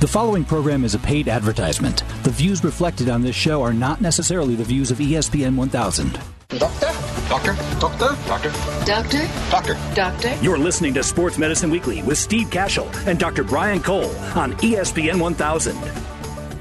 The 0.00 0.08
following 0.08 0.46
program 0.46 0.82
is 0.84 0.94
a 0.94 0.98
paid 0.98 1.28
advertisement. 1.28 2.04
The 2.22 2.30
views 2.30 2.64
reflected 2.64 3.10
on 3.10 3.20
this 3.20 3.36
show 3.36 3.60
are 3.60 3.74
not 3.74 4.00
necessarily 4.00 4.54
the 4.54 4.64
views 4.64 4.90
of 4.90 4.96
ESPN 4.96 5.56
1000. 5.56 6.18
Doctor? 6.48 6.86
Doctor? 7.28 7.52
Doctor? 7.78 8.16
Doctor? 8.26 8.50
Doctor? 8.86 9.28
Doctor? 9.50 9.94
Doctor? 9.94 10.38
You're 10.40 10.56
listening 10.56 10.94
to 10.94 11.02
Sports 11.02 11.36
Medicine 11.36 11.68
Weekly 11.68 12.02
with 12.02 12.16
Steve 12.16 12.48
Kashul 12.48 12.88
and 13.06 13.18
Dr. 13.18 13.44
Brian 13.44 13.82
Cole 13.82 14.08
on 14.34 14.54
ESPN 14.54 15.20
1000. 15.20 15.76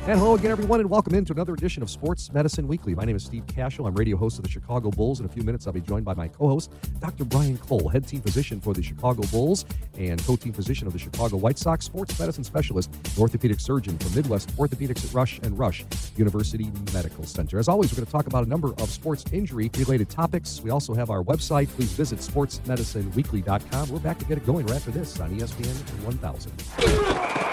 And 0.10 0.18
hello 0.18 0.34
again, 0.34 0.50
everyone, 0.50 0.80
and 0.80 0.90
welcome 0.90 1.14
into 1.14 1.34
another 1.34 1.54
edition 1.54 1.84
of 1.84 1.90
Sports 1.92 2.34
Medicine 2.34 2.68
Weekly. 2.68 2.96
My 2.96 3.06
name 3.06 3.16
is 3.16 3.24
Steve 3.24 3.46
Kashul. 3.46 3.88
I'm 3.88 3.94
radio 3.94 4.18
host 4.18 4.40
of 4.40 4.44
the 4.44 4.50
Chicago 4.50 4.90
Bulls. 4.90 5.20
In 5.20 5.28
a 5.28 5.30
few 5.30 5.44
minutes, 5.44 5.68
I'll 5.68 5.74
be 5.74 5.82
joined 5.82 6.04
by 6.04 6.16
my 6.16 6.28
co 6.28 6.48
host, 6.48 6.74
Dr. 7.00 7.26
Brian 7.26 7.60
Cole, 7.60 7.88
head 7.90 8.08
team 8.08 8.20
physician 8.20 8.60
for 8.60 8.74
the 8.74 8.82
Chicago 8.82 9.22
Bulls 9.28 9.66
and 10.00 10.20
co 10.26 10.36
team 10.36 10.52
physician 10.52 10.88
of 10.88 10.94
the 10.94 10.98
Chicago 10.98 11.38
White 11.38 11.60
Sox, 11.60 11.86
sports 11.86 12.18
medicine 12.20 12.44
specialist, 12.44 12.90
orthopedic 13.20 13.60
surgeon 13.60 14.00
from 14.00 14.16
Midwest 14.16 14.50
Orthopedics 14.58 15.08
at 15.08 15.14
Rush 15.14 15.38
and 15.44 15.60
Rush 15.60 15.86
University 16.18 16.72
Medical 16.92 17.24
Center. 17.26 17.60
As 17.60 17.68
always, 17.68 17.92
we're 17.92 17.98
going 17.98 18.08
to 18.08 18.12
talk 18.12 18.26
about 18.26 18.44
a 18.44 18.50
number 18.50 18.70
of 18.82 18.90
sports 18.90 19.24
injury 19.32 19.70
related 19.78 20.10
topics. 20.10 20.60
We 20.64 20.72
also 20.72 20.96
have 20.96 21.12
our 21.12 21.22
website. 21.22 21.68
Please 21.68 21.92
visit 21.92 22.18
sportsmedicineweekly.com. 22.18 23.92
We're 23.92 24.00
back 24.00 24.18
to 24.18 24.26
get 24.26 24.40
it 24.40 24.46
going 24.48 24.66
right 24.66 24.78
after 24.78 24.90
this 24.90 25.20
on 25.20 25.38
ESPN 25.38 26.04
1000. 26.04 26.52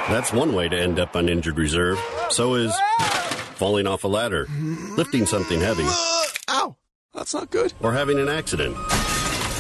That's 0.09 0.33
one 0.33 0.55
way 0.55 0.69
to 0.69 0.79
end 0.79 1.01
up 1.01 1.17
on 1.17 1.29
injured 1.29 1.59
reserve. 1.59 1.99
So 2.31 2.46
is 2.55 2.75
falling 3.57 3.87
off 3.87 4.05
a 4.05 4.09
ladder, 4.09 4.47
lifting 4.97 5.27
something 5.27 5.61
heavy, 5.61 5.87
Ow! 6.51 6.77
That's 7.15 7.35
not 7.35 7.51
good. 7.51 7.73
or 7.83 7.93
having 7.93 8.19
an 8.19 8.29
accident. 8.29 8.77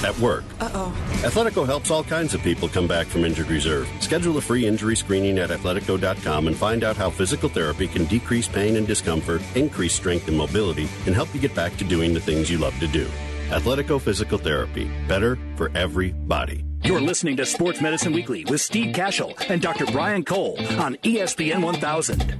At 0.04 0.16
work. 0.18 0.44
Uh-oh. 0.60 0.92
Athletico 1.22 1.64
helps 1.64 1.90
all 1.90 2.04
kinds 2.04 2.34
of 2.34 2.42
people 2.42 2.68
come 2.68 2.86
back 2.86 3.06
from 3.06 3.24
injured 3.24 3.48
reserve. 3.48 3.88
Schedule 4.00 4.36
a 4.36 4.42
free 4.42 4.66
injury 4.66 4.94
screening 4.94 5.38
at 5.38 5.48
athletico.com 5.48 6.48
and 6.48 6.56
find 6.56 6.84
out 6.84 6.96
how 6.98 7.08
physical 7.08 7.48
therapy 7.48 7.88
can 7.88 8.04
decrease 8.04 8.46
pain 8.46 8.76
and 8.76 8.86
discomfort, 8.86 9.40
increase 9.56 9.94
strength 9.94 10.28
and 10.28 10.36
mobility, 10.36 10.86
and 11.06 11.14
help 11.14 11.34
you 11.34 11.40
get 11.40 11.54
back 11.54 11.74
to 11.78 11.84
doing 11.84 12.12
the 12.12 12.20
things 12.20 12.50
you 12.50 12.58
love 12.58 12.78
to 12.78 12.86
do. 12.86 13.06
Athletico 13.48 13.98
Physical 13.98 14.36
Therapy. 14.36 14.90
Better 15.08 15.38
for 15.56 15.70
everybody. 15.74 16.62
You're 16.84 17.00
listening 17.00 17.38
to 17.38 17.46
Sports 17.46 17.80
Medicine 17.80 18.12
Weekly 18.12 18.44
with 18.44 18.60
Steve 18.60 18.94
Kashul 18.94 19.34
and 19.48 19.62
Dr. 19.62 19.86
Brian 19.86 20.24
Cole 20.26 20.56
on 20.78 20.96
ESPN 20.96 21.62
1000. 21.62 22.36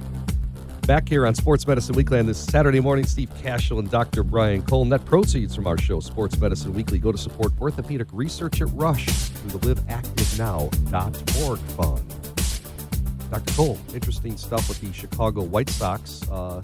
Back 0.87 1.07
here 1.09 1.27
on 1.27 1.35
Sports 1.35 1.67
Medicine 1.67 1.95
Weekly 1.95 2.17
on 2.17 2.25
this 2.27 2.37
Saturday 2.37 2.79
morning, 2.79 3.05
Steve 3.05 3.29
Kashul 3.43 3.79
and 3.79 3.91
Dr. 3.91 4.23
Brian 4.23 4.61
Cole. 4.61 4.85
Net 4.85 5.03
proceeds 5.03 5.53
from 5.53 5.67
our 5.67 5.77
show, 5.77 5.99
Sports 5.99 6.39
Medicine 6.39 6.73
Weekly, 6.73 6.97
go 6.97 7.11
to 7.11 7.17
support 7.17 7.51
orthopedic 7.59 8.07
research 8.13 8.61
at 8.61 8.69
Rush 8.71 9.05
through 9.05 9.59
the 9.59 9.75
liveactivenow.org 9.75 11.59
fund. 11.59 13.29
Dr. 13.29 13.53
Cole, 13.53 13.77
interesting 13.93 14.37
stuff 14.37 14.69
with 14.69 14.79
the 14.79 14.93
Chicago 14.93 15.41
White 15.43 15.69
Sox. 15.69 16.21
Uh, 16.31 16.61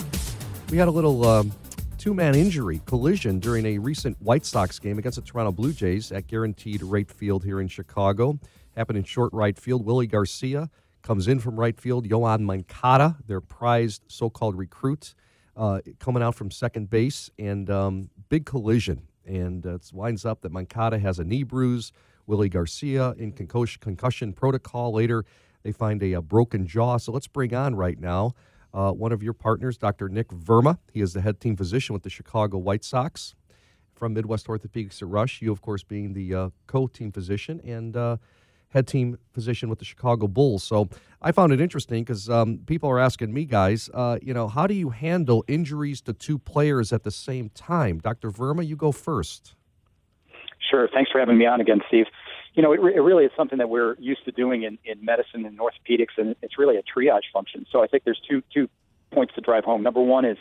we 0.69 0.77
had 0.77 0.87
a 0.87 0.91
little 0.91 1.27
um, 1.27 1.51
two 1.97 2.13
man 2.13 2.33
injury 2.33 2.79
collision 2.85 3.39
during 3.39 3.65
a 3.65 3.77
recent 3.77 4.15
White 4.21 4.45
Sox 4.45 4.79
game 4.79 4.99
against 4.99 5.17
the 5.17 5.21
Toronto 5.21 5.51
Blue 5.51 5.73
Jays 5.73 6.13
at 6.13 6.27
Guaranteed 6.27 6.81
Rate 6.81 7.11
Field 7.11 7.43
here 7.43 7.59
in 7.59 7.67
Chicago. 7.67 8.39
Happened 8.77 8.99
in 8.99 9.03
short 9.03 9.33
right 9.33 9.59
field. 9.59 9.85
Willy 9.85 10.07
Garcia 10.07 10.69
comes 11.03 11.27
in 11.27 11.39
from 11.39 11.59
right 11.59 11.79
field. 11.79 12.07
Yoan 12.07 12.41
Moncada, 12.41 13.17
their 13.27 13.41
prized 13.41 14.03
so 14.07 14.29
called 14.29 14.57
recruit, 14.57 15.13
uh, 15.55 15.81
coming 15.99 16.23
out 16.23 16.33
from 16.33 16.49
second 16.49 16.89
base, 16.89 17.29
and 17.37 17.69
um, 17.69 18.09
big 18.29 18.45
collision. 18.45 19.03
And 19.25 19.65
uh, 19.65 19.75
it 19.75 19.91
winds 19.93 20.25
up 20.25 20.41
that 20.41 20.51
Moncada 20.51 20.97
has 20.97 21.19
a 21.19 21.23
knee 21.23 21.43
bruise. 21.43 21.91
Willy 22.25 22.49
Garcia 22.49 23.11
in 23.17 23.33
concussion, 23.33 23.79
concussion 23.81 24.33
protocol. 24.33 24.93
Later, 24.93 25.25
they 25.63 25.71
find 25.71 26.01
a, 26.01 26.13
a 26.13 26.21
broken 26.21 26.65
jaw. 26.65 26.97
So 26.97 27.11
let's 27.11 27.27
bring 27.27 27.53
on 27.53 27.75
right 27.75 27.99
now 27.99 28.33
uh, 28.73 28.91
one 28.91 29.11
of 29.11 29.21
your 29.21 29.33
partners, 29.33 29.77
Dr. 29.77 30.09
Nick 30.09 30.29
Verma. 30.29 30.77
He 30.93 31.01
is 31.01 31.13
the 31.13 31.21
head 31.21 31.39
team 31.39 31.55
physician 31.55 31.93
with 31.93 32.03
the 32.03 32.09
Chicago 32.09 32.57
White 32.57 32.83
Sox 32.83 33.35
from 33.93 34.13
Midwest 34.13 34.47
Orthopedics 34.47 35.01
at 35.01 35.07
Rush. 35.07 35.41
You, 35.41 35.51
of 35.51 35.61
course, 35.61 35.83
being 35.83 36.13
the 36.13 36.33
uh, 36.33 36.49
co 36.67 36.87
team 36.87 37.11
physician 37.11 37.61
and 37.63 37.95
uh, 37.95 38.17
head 38.73 38.87
team 38.87 39.17
physician 39.33 39.69
with 39.69 39.79
the 39.79 39.85
Chicago 39.85 40.27
Bulls. 40.27 40.63
So 40.63 40.89
I 41.21 41.31
found 41.31 41.53
it 41.53 41.61
interesting 41.61 42.03
because 42.03 42.29
um, 42.29 42.59
people 42.65 42.89
are 42.89 42.99
asking 42.99 43.33
me, 43.33 43.45
guys, 43.45 43.89
uh, 43.93 44.17
you 44.21 44.33
know, 44.33 44.47
how 44.47 44.67
do 44.67 44.73
you 44.73 44.89
handle 44.89 45.45
injuries 45.47 46.01
to 46.01 46.13
two 46.13 46.37
players 46.39 46.91
at 46.91 47.03
the 47.03 47.11
same 47.11 47.49
time? 47.49 47.99
Dr. 47.99 48.31
Verma, 48.31 48.65
you 48.65 48.75
go 48.75 48.91
first. 48.91 49.55
Sure. 50.69 50.89
Thanks 50.91 51.11
for 51.11 51.19
having 51.19 51.37
me 51.37 51.45
on 51.45 51.61
again, 51.61 51.81
Steve. 51.87 52.07
You 52.55 52.63
know, 52.63 52.73
it, 52.73 52.81
re- 52.81 52.95
it 52.95 52.99
really 52.99 53.25
is 53.25 53.31
something 53.37 53.59
that 53.59 53.69
we're 53.69 53.95
used 53.99 54.25
to 54.25 54.31
doing 54.31 54.63
in, 54.63 54.77
in 54.85 55.03
medicine 55.03 55.45
and 55.45 55.59
orthopedics, 55.59 56.17
and 56.17 56.35
it's 56.41 56.57
really 56.57 56.77
a 56.77 56.83
triage 56.83 57.31
function. 57.31 57.65
So 57.71 57.83
I 57.83 57.87
think 57.87 58.03
there's 58.03 58.21
two 58.29 58.43
two 58.53 58.69
points 59.11 59.33
to 59.35 59.41
drive 59.41 59.63
home. 59.63 59.83
Number 59.83 60.01
one 60.01 60.25
is 60.25 60.37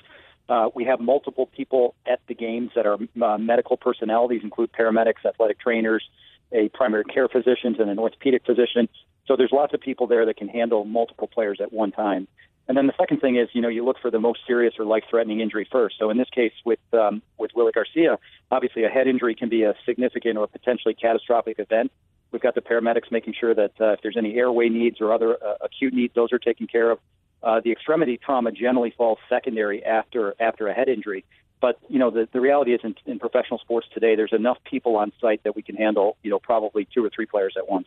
uh, 0.48 0.68
we 0.74 0.84
have 0.84 1.00
multiple 1.00 1.46
people 1.46 1.94
at 2.06 2.20
the 2.28 2.34
games 2.34 2.70
that 2.74 2.86
are 2.86 2.98
uh, 3.22 3.38
medical 3.38 3.76
personnel. 3.76 4.28
These 4.28 4.42
include 4.42 4.70
paramedics, 4.72 5.24
athletic 5.26 5.60
trainers, 5.60 6.04
a 6.52 6.68
primary 6.70 7.04
care 7.04 7.28
physician, 7.28 7.76
and 7.78 7.90
an 7.90 7.98
orthopedic 7.98 8.44
physician. 8.44 8.88
So 9.26 9.36
there's 9.36 9.52
lots 9.52 9.72
of 9.74 9.80
people 9.80 10.06
there 10.06 10.26
that 10.26 10.36
can 10.36 10.48
handle 10.48 10.84
multiple 10.84 11.28
players 11.28 11.58
at 11.60 11.72
one 11.72 11.92
time. 11.92 12.26
And 12.68 12.76
then 12.76 12.86
the 12.86 12.94
second 12.98 13.20
thing 13.20 13.36
is, 13.36 13.48
you 13.52 13.60
know, 13.60 13.68
you 13.68 13.84
look 13.84 13.98
for 14.00 14.10
the 14.10 14.20
most 14.20 14.40
serious 14.46 14.74
or 14.78 14.84
life-threatening 14.84 15.40
injury 15.40 15.66
first. 15.70 15.96
So 15.98 16.10
in 16.10 16.16
this 16.16 16.30
case, 16.30 16.52
with 16.64 16.78
um, 16.92 17.22
with 17.36 17.50
Willy 17.56 17.72
Garcia, 17.72 18.18
obviously 18.50 18.84
a 18.84 18.88
head 18.88 19.08
injury 19.08 19.34
can 19.34 19.48
be 19.48 19.64
a 19.64 19.74
significant 19.84 20.38
or 20.38 20.46
potentially 20.46 20.94
catastrophic 20.94 21.58
event. 21.58 21.90
We've 22.30 22.40
got 22.40 22.54
the 22.54 22.60
paramedics 22.60 23.10
making 23.10 23.34
sure 23.38 23.54
that 23.54 23.72
uh, 23.80 23.92
if 23.92 24.00
there's 24.02 24.16
any 24.16 24.36
airway 24.36 24.68
needs 24.68 25.00
or 25.00 25.12
other 25.12 25.36
uh, 25.44 25.54
acute 25.60 25.92
needs, 25.92 26.14
those 26.14 26.32
are 26.32 26.38
taken 26.38 26.66
care 26.66 26.90
of. 26.90 26.98
Uh, 27.42 27.60
the 27.62 27.72
extremity 27.72 28.16
trauma 28.16 28.52
generally 28.52 28.94
falls 28.96 29.18
secondary 29.28 29.84
after 29.84 30.34
after 30.40 30.68
a 30.68 30.72
head 30.72 30.88
injury. 30.88 31.24
But 31.62 31.78
you 31.88 31.98
know, 32.00 32.10
the, 32.10 32.28
the 32.30 32.40
reality 32.40 32.74
is 32.74 32.80
in, 32.84 32.94
in 33.06 33.18
professional 33.20 33.58
sports 33.60 33.86
today, 33.94 34.16
there's 34.16 34.32
enough 34.34 34.58
people 34.68 34.96
on 34.96 35.12
site 35.20 35.44
that 35.44 35.56
we 35.56 35.62
can 35.62 35.76
handle, 35.76 36.18
you 36.22 36.30
know, 36.30 36.40
probably 36.40 36.86
two 36.92 37.02
or 37.02 37.08
three 37.08 37.24
players 37.24 37.54
at 37.56 37.70
once. 37.70 37.86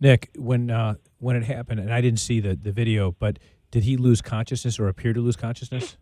Nick, 0.00 0.30
when 0.36 0.68
uh, 0.70 0.96
when 1.18 1.36
it 1.36 1.44
happened, 1.44 1.80
and 1.80 1.94
I 1.94 2.00
didn't 2.00 2.18
see 2.20 2.40
the, 2.40 2.54
the 2.56 2.72
video, 2.72 3.12
but 3.12 3.38
did 3.70 3.84
he 3.84 3.96
lose 3.96 4.20
consciousness 4.20 4.78
or 4.78 4.88
appear 4.88 5.12
to 5.12 5.20
lose 5.20 5.36
consciousness? 5.36 5.96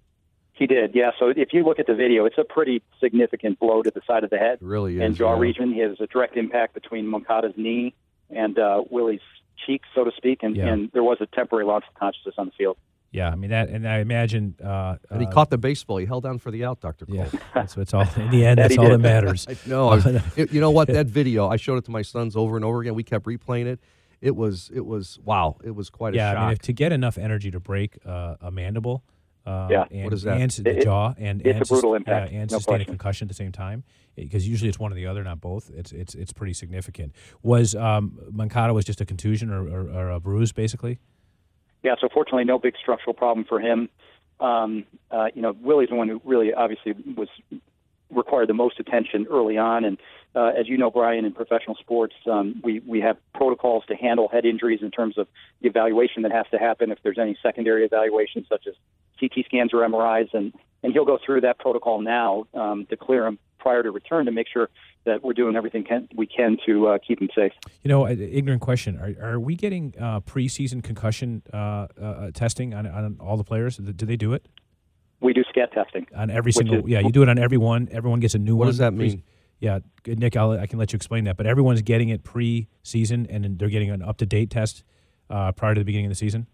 He 0.53 0.67
did, 0.67 0.95
yeah. 0.95 1.11
So 1.19 1.29
if 1.37 1.53
you 1.53 1.65
look 1.65 1.79
at 1.79 1.87
the 1.87 1.95
video, 1.95 2.25
it's 2.25 2.39
a 2.39 2.45
pretty 2.45 2.83
significant 2.99 3.59
blow 3.59 3.83
to 3.83 3.91
the 3.91 4.01
side 4.07 4.25
of 4.25 4.31
the 4.31 4.39
head 4.39 4.55
It 4.55 4.63
really 4.63 4.97
is. 4.97 5.03
and 5.03 5.15
jaw 5.15 5.35
yeah. 5.35 5.41
region. 5.41 5.73
He 5.75 5.81
has 5.81 6.01
a 6.01 6.07
direct 6.07 6.35
impact 6.39 6.73
between 6.73 7.07
Moncada's 7.07 7.53
knee 7.59 7.95
and 8.31 8.59
uh, 8.59 8.83
Willy's 8.91 9.21
cheek, 9.67 9.83
so 9.95 10.05
to 10.05 10.13
speak, 10.17 10.43
and, 10.43 10.57
Yeah. 10.57 10.69
and 10.73 10.91
there 10.93 11.03
was 11.03 11.19
a 11.21 11.27
temporary 11.27 11.67
loss 11.67 11.83
of 11.87 11.95
consciousness 12.01 12.37
on 12.39 12.47
the 12.47 12.53
field. 12.53 12.79
Yeah, 13.13 13.31
I 13.31 13.35
mean 13.37 13.51
that, 13.51 13.69
and 13.71 13.89
I 13.89 13.99
imagine. 13.99 14.57
Uh, 14.63 14.97
And 15.11 15.21
he 15.21 15.27
uh, 15.27 15.31
caught 15.31 15.49
the 15.51 15.57
baseball. 15.59 15.97
He 15.99 16.07
held 16.07 16.25
down 16.25 16.39
for 16.39 16.51
the 16.51 16.65
out, 16.65 16.81
Dr. 16.81 17.07
Cole. 17.07 17.17
Yeah, 17.17 17.29
that's 17.55 17.77
what's 17.77 17.95
all. 17.95 18.07
In 18.17 18.31
the 18.31 18.45
end, 18.47 18.59
That 18.59 18.69
that's 18.69 18.79
all 18.79 18.85
did. 18.89 18.93
that 18.95 18.99
matters. 19.25 19.47
No, 19.67 19.91
I 19.91 20.21
it- 20.37 20.53
you 20.53 20.61
know 20.61 20.71
what? 20.71 20.89
That 20.89 21.07
video, 21.07 21.49
I 21.49 21.57
showed 21.57 21.77
it 21.79 21.85
to 21.87 21.91
my 21.91 22.03
sons 22.03 22.37
over 22.37 22.57
and 22.57 22.65
over 22.65 22.81
again. 22.81 22.95
We 22.95 23.05
kept 23.05 23.25
replaying 23.27 23.67
it. 23.67 23.81
It 24.21 24.35
was, 24.35 24.71
it 24.75 24.85
was, 24.85 25.19
wow! 25.25 25.57
It 25.63 25.73
was 25.75 25.89
quite 25.91 26.15
a 26.15 26.19
shot. 26.19 26.33
yeah. 26.35 26.41
I 26.41 26.45
mean, 26.47 26.53
if, 26.53 26.59
to 26.61 26.73
get 26.73 26.91
enough 26.93 27.17
energy 27.19 27.51
to 27.51 27.61
break 27.61 27.99
uh, 28.05 28.37
a 28.41 28.51
mandible, 28.51 29.05
uh, 29.47 29.69
Yeah. 29.71 29.85
and, 29.91 30.05
What 30.05 30.13
is 30.15 30.23
that? 30.23 30.41
and 30.41 30.51
the 30.51 30.79
It- 30.79 30.85
jaw, 30.85 31.15
and 31.19 31.41
it's 31.43 31.53
and 31.55 31.63
a 31.63 31.65
brutal 31.67 31.93
sus- 31.93 31.97
impact, 31.99 32.33
yeah, 32.33 32.39
and 32.41 32.51
no 32.51 32.59
sustain 32.59 32.81
a 32.81 32.85
concussion 32.87 33.27
at 33.27 33.29
the 33.29 33.35
same 33.35 33.53
time, 33.53 33.85
because 34.17 34.49
usually 34.49 34.69
it's 34.69 34.79
one 34.79 34.91
or 34.91 34.95
the 34.97 35.07
other, 35.07 35.23
not 35.23 35.41
both. 35.41 35.71
It's 35.75 35.93
it's 35.93 36.15
it's 36.15 36.33
pretty 36.33 36.55
significant. 36.55 37.13
Was 37.43 37.75
um, 37.75 38.19
Moncada 38.33 38.73
was 38.75 38.85
just 38.85 39.01
a 39.01 39.05
contusion 39.07 39.51
or, 39.51 39.69
or, 39.69 39.91
or 39.91 40.11
a 40.11 40.19
bruise, 40.21 40.51
basically? 40.53 40.99
Yeah, 41.83 41.95
so 42.01 42.09
fortunately, 42.13 42.45
no 42.45 42.59
big 42.59 42.75
structural 42.81 43.15
problem 43.15 43.45
for 43.45 43.61
him. 43.61 43.89
Um, 44.41 44.85
uh, 45.11 45.29
you 45.35 45.43
know, 45.43 45.57
Willy's 45.61 45.89
the 45.89 45.95
one 45.95 46.09
who 46.09 46.21
really 46.25 46.53
obviously 46.53 46.93
was 47.17 47.29
required 48.11 48.49
the 48.49 48.55
most 48.55 48.79
attention 48.79 49.27
early 49.31 49.59
on. 49.59 49.85
And 49.85 49.99
uh, 50.35 50.53
as 50.59 50.69
you 50.69 50.77
know, 50.77 50.91
Brian, 50.91 51.25
in 51.25 51.33
professional 51.33 51.77
sports, 51.77 52.15
um, 52.31 52.61
we 52.63 52.81
we 52.81 53.01
have 53.01 53.17
protocols 53.35 53.85
to 53.89 53.95
handle 53.95 54.29
head 54.29 54.45
injuries 54.45 54.81
in 54.83 54.91
terms 54.91 55.17
of 55.19 55.27
the 55.63 55.69
evaluation 55.69 56.23
that 56.23 56.33
has 56.33 56.47
to 56.51 56.59
happen 56.59 56.91
if 56.91 56.99
there's 57.03 57.19
any 57.19 57.37
secondary 57.43 57.85
evaluations 57.85 58.47
such 58.49 58.67
as 58.67 58.75
CT 59.19 59.47
scans 59.47 59.73
or 59.73 59.79
MRIs, 59.79 60.33
and 60.35 60.53
and 60.83 60.93
he'll 60.93 61.05
go 61.05 61.19
through 61.25 61.41
that 61.43 61.59
protocol 61.59 62.01
now 62.01 62.47
um, 62.55 62.87
to 62.87 62.97
clear 62.97 63.27
him 63.27 63.39
prior 63.59 63.83
to 63.83 63.91
return 63.91 64.27
to 64.27 64.33
make 64.33 64.47
sure 64.49 64.69
that 65.07 65.25
we're 65.25 65.33
doing 65.33 65.57
everything 65.57 65.83
can, 65.85 66.09
we 66.15 66.27
can 66.27 66.59
to 66.67 66.89
uh, 66.89 66.99
keep 67.07 67.21
him 67.21 67.29
safe. 67.35 67.53
You 67.83 67.89
know, 67.89 68.07
uh, 68.07 68.11
ignorant 68.11 68.61
question: 68.61 68.99
Are, 68.99 69.31
are 69.35 69.41
we 69.41 69.55
getting 69.55 69.95
uh, 69.99 70.21
preseason 70.21 70.83
concussion 70.83 71.43
uh, 71.53 71.87
uh, 72.01 72.31
testing 72.35 72.75
on, 72.75 72.87
on 72.87 73.17
all 73.19 73.37
the 73.39 73.45
players? 73.45 73.79
Do 73.79 74.05
they 74.07 74.17
do 74.17 74.35
it 74.35 74.47
We 75.21 75.33
do 75.33 75.43
SCAT 75.51 75.73
testing. 75.73 76.07
on 76.15 76.29
every 76.31 76.53
single? 76.53 76.77
is- 76.81 76.85
yeah, 76.87 77.01
you 77.01 77.11
do 77.11 77.23
it 77.23 77.29
on 77.29 77.39
everyone. 77.39 77.89
Everyone 77.91 78.21
gets 78.21 78.35
a 78.35 78.39
new 78.39 78.55
one. 78.57 78.67
What 78.67 78.73
does 78.73 78.79
that 78.79 78.93
mean? 78.93 79.23
Yeah, 79.59 79.79
good, 80.03 80.19
Nick, 80.21 80.37
I'll, 80.37 80.51
I 80.53 80.67
can 80.67 80.79
let 80.79 80.93
you 80.93 80.97
explain 80.99 81.25
that. 81.25 81.39
But 81.39 81.47
everyone's 81.47 81.81
getting 81.81 82.11
it 82.11 82.23
pre-season, 82.23 83.27
and 83.31 83.59
they're 83.59 83.71
getting 83.71 83.89
an 83.91 84.03
up-to-date 84.03 84.51
test 84.51 84.85
uh, 85.31 85.53
prior 85.53 85.75
to 85.75 85.81
the 85.81 85.85
beginning 85.87 86.07
of 86.07 86.11
the 86.11 86.15
season. 86.17 86.47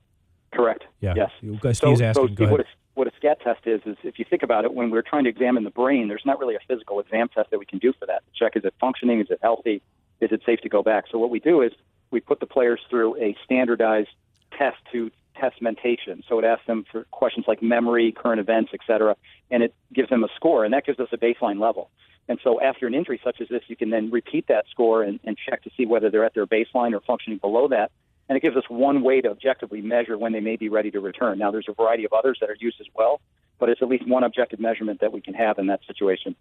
Correct. 0.55 0.85
Yeah. 1.01 1.15
Yes. 1.17 1.31
You 1.41 1.59
guys- 1.61 1.79
So, 1.79 1.89
Steve's 1.89 1.99
so 2.01 2.05
asking. 2.07 2.27
Steve, 2.29 2.37
go 2.37 2.45
what 2.53 2.61
ahead. 2.61 2.67
a, 2.67 2.82
what 2.95 3.07
a 3.07 3.13
SCAT 3.17 3.41
test 3.41 3.67
is, 3.67 3.81
is 3.87 3.97
if 4.03 4.19
you 4.19 4.25
think 4.29 4.43
about 4.43 4.65
it, 4.65 4.75
when 4.75 4.91
we're 4.91 5.03
trying 5.03 5.25
to 5.25 5.31
examine 5.31 5.65
the 5.65 5.71
brain, 5.71 6.09
there's 6.09 6.27
not 6.27 6.39
really 6.39 6.55
a 6.55 6.61
physical 6.69 7.01
exam 7.01 7.29
test 7.29 7.51
that 7.51 7.59
we 7.59 7.67
can 7.67 7.79
do 7.79 7.93
for 7.99 8.07
that. 8.07 8.23
Check 8.35 8.57
is 8.57 8.65
it 8.65 8.75
functioning? 8.81 9.21
Is 9.21 9.29
it 9.31 9.39
healthy? 9.43 9.83
Is 10.21 10.31
it 10.33 10.43
safe 10.45 10.61
to 10.61 10.69
go 10.69 10.83
back? 10.83 11.05
So 11.11 11.19
what 11.19 11.31
we 11.31 11.41
do 11.41 11.63
is 11.63 11.73
we 12.11 12.21
put 12.21 12.41
the 12.41 12.47
players 12.47 12.81
through 12.91 13.17
a 13.17 13.37
standardized 13.45 14.11
test 14.57 14.77
to 14.93 15.11
test 15.41 15.63
mentation. 15.63 16.23
So 16.29 16.39
it 16.39 16.45
asks 16.45 16.67
them 16.67 16.85
for 16.91 17.05
questions 17.11 17.47
like 17.49 17.63
memory, 17.63 18.13
current 18.13 18.41
events, 18.41 18.71
et 18.75 18.81
cetera, 18.87 19.17
and 19.51 19.63
it 19.63 19.75
gives 19.93 20.11
them 20.11 20.23
a 20.23 20.29
score, 20.37 20.65
and 20.65 20.75
that 20.75 20.85
gives 20.85 21.01
us 21.01 21.09
a 21.13 21.17
baseline 21.17 21.59
level. 21.59 21.91
And 22.29 22.39
so 22.45 22.61
after 22.61 22.87
an 22.87 22.95
injury 22.95 23.21
such 23.25 23.41
as 23.41 23.49
this, 23.49 23.63
you 23.67 23.77
can 23.77 23.91
then 23.91 24.11
repeat 24.11 24.47
that 24.49 24.67
score 24.71 25.03
and, 25.03 25.19
and 25.25 25.37
check 25.37 25.63
to 25.65 25.71
see 25.77 25.87
whether 25.87 26.11
they're 26.11 26.25
at 26.25 26.35
their 26.35 26.47
baseline 26.47 26.93
or 26.93 27.01
functioning 27.01 27.39
below 27.39 27.69
that. 27.69 27.91
And 28.33 28.39
it 28.39 28.41
gives 28.41 28.57
us 28.57 28.65
one 28.71 29.03
way 29.03 29.21
to 29.21 29.29
objectively 29.29 29.83
measure 29.83 30.17
when 30.17 30.33
they 30.33 30.41
may 30.41 30.57
be 30.57 30.71
ready 30.71 30.91
to 30.93 31.01
return. 31.01 31.39
Now, 31.39 31.51
there's 31.51 31.67
a 31.69 31.75
variety 31.75 32.07
of 32.07 32.15
others 32.15 32.39
that 32.41 32.49
are 32.49 32.57
used 32.59 32.81
as 32.81 32.87
well, 32.95 33.21
but 33.59 33.69
it's 33.69 33.83
at 33.83 33.89
least 33.89 34.09
one 34.09 34.25
objective 34.25 34.59
measurement 34.59 35.01
that 35.03 35.13
we 35.13 35.21
can 35.21 35.35
have 35.35 35.59
in 35.59 35.67
that 35.67 35.81
situation. 35.87 36.35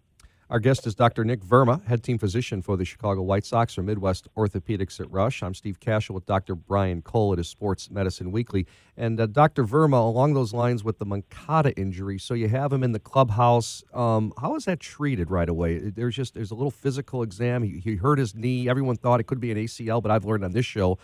Our 0.48 0.58
guest 0.58 0.86
is 0.86 0.94
Dr. 0.94 1.22
Nick 1.22 1.42
Verma, 1.42 1.84
head 1.84 2.02
team 2.02 2.16
physician 2.16 2.62
for 2.62 2.78
the 2.78 2.86
Chicago 2.86 3.20
White 3.20 3.44
Sox 3.44 3.76
or 3.76 3.82
Midwest 3.82 4.26
Orthopedics 4.34 5.00
at 5.00 5.10
Rush. 5.10 5.42
I'm 5.42 5.52
Steve 5.52 5.80
Kashul 5.80 6.14
with 6.14 6.24
Dr. 6.24 6.54
Brian 6.54 7.02
Cole 7.02 7.32
at 7.32 7.36
his 7.38 7.48
Sports 7.48 7.90
Medicine 7.90 8.32
Weekly. 8.32 8.66
And 8.96 9.20
uh, 9.20 9.26
Dr. 9.26 9.64
Verma, 9.64 10.02
along 10.02 10.32
those 10.32 10.54
lines 10.54 10.82
with 10.82 10.98
the 10.98 11.04
Moncada 11.04 11.78
injury, 11.78 12.18
so 12.18 12.32
you 12.32 12.48
have 12.48 12.72
him 12.72 12.82
in 12.82 12.92
the 12.92 13.00
clubhouse. 13.00 13.84
Um, 13.92 14.32
how 14.40 14.56
is 14.56 14.64
that 14.64 14.80
treated 14.80 15.30
right 15.30 15.48
away? 15.50 15.76
There's 15.76 16.16
just 16.16 16.32
there's 16.32 16.52
a 16.52 16.54
little 16.54 16.70
physical 16.70 17.22
exam. 17.22 17.62
He, 17.62 17.80
he 17.80 17.96
hurt 17.96 18.18
his 18.18 18.34
knee. 18.34 18.66
Everyone 18.66 18.96
thought 18.96 19.20
it 19.20 19.24
could 19.24 19.40
be 19.40 19.50
an 19.50 19.58
ACL, 19.58 20.02
but 20.02 20.10
I've 20.10 20.24
learned 20.24 20.42
on 20.42 20.52
this 20.52 20.64
show 20.64 20.98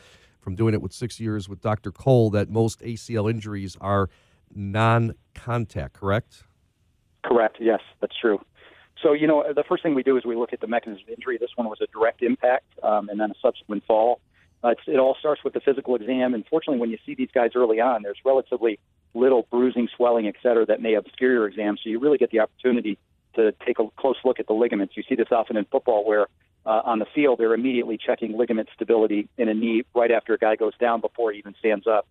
from 0.49 0.57
doing 0.57 0.73
it 0.73 0.81
with 0.81 0.95
six 0.95 1.21
years 1.21 1.47
with 1.47 1.61
Dr. 1.61 1.93
Cole 1.93 2.31
that 2.31 2.49
most 2.49 2.81
ACL 2.81 3.31
injuries 3.31 3.77
are 3.83 4.09
non-contact. 4.55 5.93
Correct? 5.93 6.45
Correct. 7.23 7.59
Yes, 7.61 7.81
that's 8.01 8.17
true. 8.19 8.41
So, 9.03 9.13
you 9.13 9.27
know, 9.27 9.45
the 9.55 9.63
first 9.63 9.83
thing 9.83 9.95
we 9.95 10.03
do 10.03 10.17
is 10.17 10.25
we 10.25 10.37
look 10.37 10.55
at 10.55 10.63
the 10.63 10.67
mechanism 10.67 11.05
of 11.07 11.11
injury. 11.11 11.37
This 11.37 11.51
one 11.57 11.69
was 11.69 11.83
a 11.83 11.87
direct 11.93 12.23
impact 12.23 12.65
um, 12.83 13.11
and 13.11 13.21
then 13.21 13.31
a 13.31 13.35
subsequent 13.43 13.85
fall. 13.85 14.21
Uh, 14.65 14.73
it 14.87 14.99
all 14.99 15.17
starts 15.21 15.45
with 15.45 15.53
the 15.53 15.61
physical 15.61 15.97
exam. 15.97 16.33
And 16.33 16.47
fortunately, 16.47 16.81
when 16.81 16.89
you 16.89 16.97
see 17.05 17.15
these 17.15 17.29
guys 17.35 17.51
early 17.55 17.79
on, 17.79 18.03
there's 18.03 18.17
relatively 18.25 18.79
little 19.13 19.47
bruising, 19.51 19.87
swelling, 19.99 20.27
et 20.29 20.37
cetera, 20.43 20.65
that 20.65 20.81
may 20.81 20.95
obscure 20.95 21.31
your 21.31 21.47
exam. 21.47 21.77
So 21.77 21.91
you 21.91 22.01
really 22.01 22.17
get 22.17 22.31
the 22.31 22.41
opportunity 22.41 22.97
to 23.35 23.53
take 23.67 23.81
a 23.81 23.87
close 23.99 24.17
look 24.25 24.41
at 24.41 24.47
the 24.47 24.55
ligaments. 24.55 24.97
You 24.97 25.03
see 25.07 25.15
this 25.15 25.29
often 25.31 25.59
in 25.59 25.67
football 25.67 26.07
where 26.07 26.27
uh, 26.67 26.83
on 26.85 26.99
the 26.99 27.07
field 27.15 27.39
they're 27.39 27.55
immediately 27.55 27.99
checking 27.99 28.37
ligament 28.37 28.69
stability 28.75 29.29
in 29.39 29.49
a 29.49 29.55
knee 29.55 29.85
right 29.95 30.11
after 30.11 30.35
a 30.35 30.39
guy 30.39 30.57
goes 30.57 30.77
down 30.79 31.01
before 31.01 31.33
he 31.33 31.39
even 31.39 31.55
stands 31.59 31.87
up. 31.87 32.07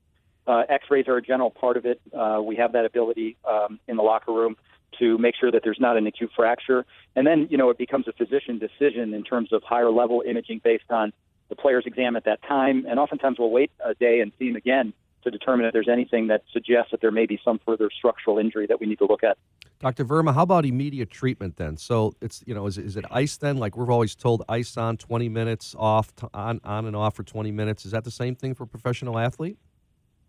Uh, 0.48 0.64
X-rays 0.70 1.08
are 1.08 1.18
a 1.18 1.22
general 1.22 1.52
part 1.52 1.76
of 1.76 1.86
it. 1.86 2.00
Uh, 2.18 2.40
we 2.42 2.56
have 2.56 2.72
that 2.72 2.86
ability 2.86 3.36
um, 3.46 3.80
in 3.88 3.98
the 3.98 4.04
locker 4.04 4.32
room 4.32 4.56
to 4.98 5.18
make 5.18 5.36
sure 5.36 5.52
that 5.52 5.62
there's 5.64 5.80
not 5.80 5.98
an 5.98 6.08
acute 6.08 6.32
fracture. 6.36 6.86
And 7.16 7.28
then, 7.28 7.48
you 7.50 7.58
know, 7.58 7.70
it 7.70 7.78
becomes 7.78 8.08
a 8.08 8.14
physician 8.14 8.58
decision 8.58 9.14
in 9.14 9.24
terms 9.24 9.52
of 9.52 9.62
higher 9.64 9.92
level 9.92 10.24
imaging 10.26 10.62
based 10.64 10.90
on 10.90 11.12
the 11.50 11.56
player's 11.56 11.86
exam 11.86 12.16
at 12.16 12.24
that 12.24 12.42
time. 12.44 12.86
And 12.88 12.98
oftentimes 12.98 13.38
we'll 13.40 13.52
wait 13.52 13.72
a 13.84 13.94
day 13.94 14.22
and 14.22 14.32
see 14.40 14.48
him 14.48 14.56
again 14.56 14.94
to 15.24 15.31
determine 15.31 15.66
if 15.66 15.74
there's 15.74 15.90
anything 15.90 16.28
that 16.28 16.44
suggests 16.52 16.92
that 16.92 17.02
there 17.02 17.12
may 17.12 17.25
be 17.25 17.40
some 17.44 17.60
further 17.66 17.90
structural 17.96 18.38
injury 18.38 18.66
that 18.68 18.80
we 18.80 18.88
need 18.88 19.00
to 19.00 19.06
look 19.06 19.24
at. 19.24 19.38
Dr. 19.80 20.06
Verma, 20.06 20.34
how 20.34 20.44
about 20.44 20.66
immediate 20.66 21.10
treatment 21.10 21.58
then? 21.58 21.78
So 21.78 22.14
it's 22.22 22.44
you 22.48 22.54
know 22.54 22.66
is, 22.68 22.78
is 22.78 22.98
it 22.98 23.06
ice 23.12 23.38
then? 23.38 23.58
Like 23.58 23.78
we're 23.78 23.92
always 23.92 24.16
told, 24.16 24.44
ice 24.50 24.78
on 24.78 24.98
20 24.98 25.30
minutes, 25.30 25.75
off 25.78 26.12
on 26.34 26.60
on 26.64 26.86
and 26.86 26.96
off 26.96 27.16
for 27.16 27.24
20 27.24 27.52
minutes. 27.52 27.86
Is 27.86 27.92
that 27.92 28.04
the 28.04 28.12
same 28.12 28.36
thing 28.36 28.56
for 28.56 28.64
a 28.64 28.68
professional 28.68 29.19
athlete? 29.19 29.58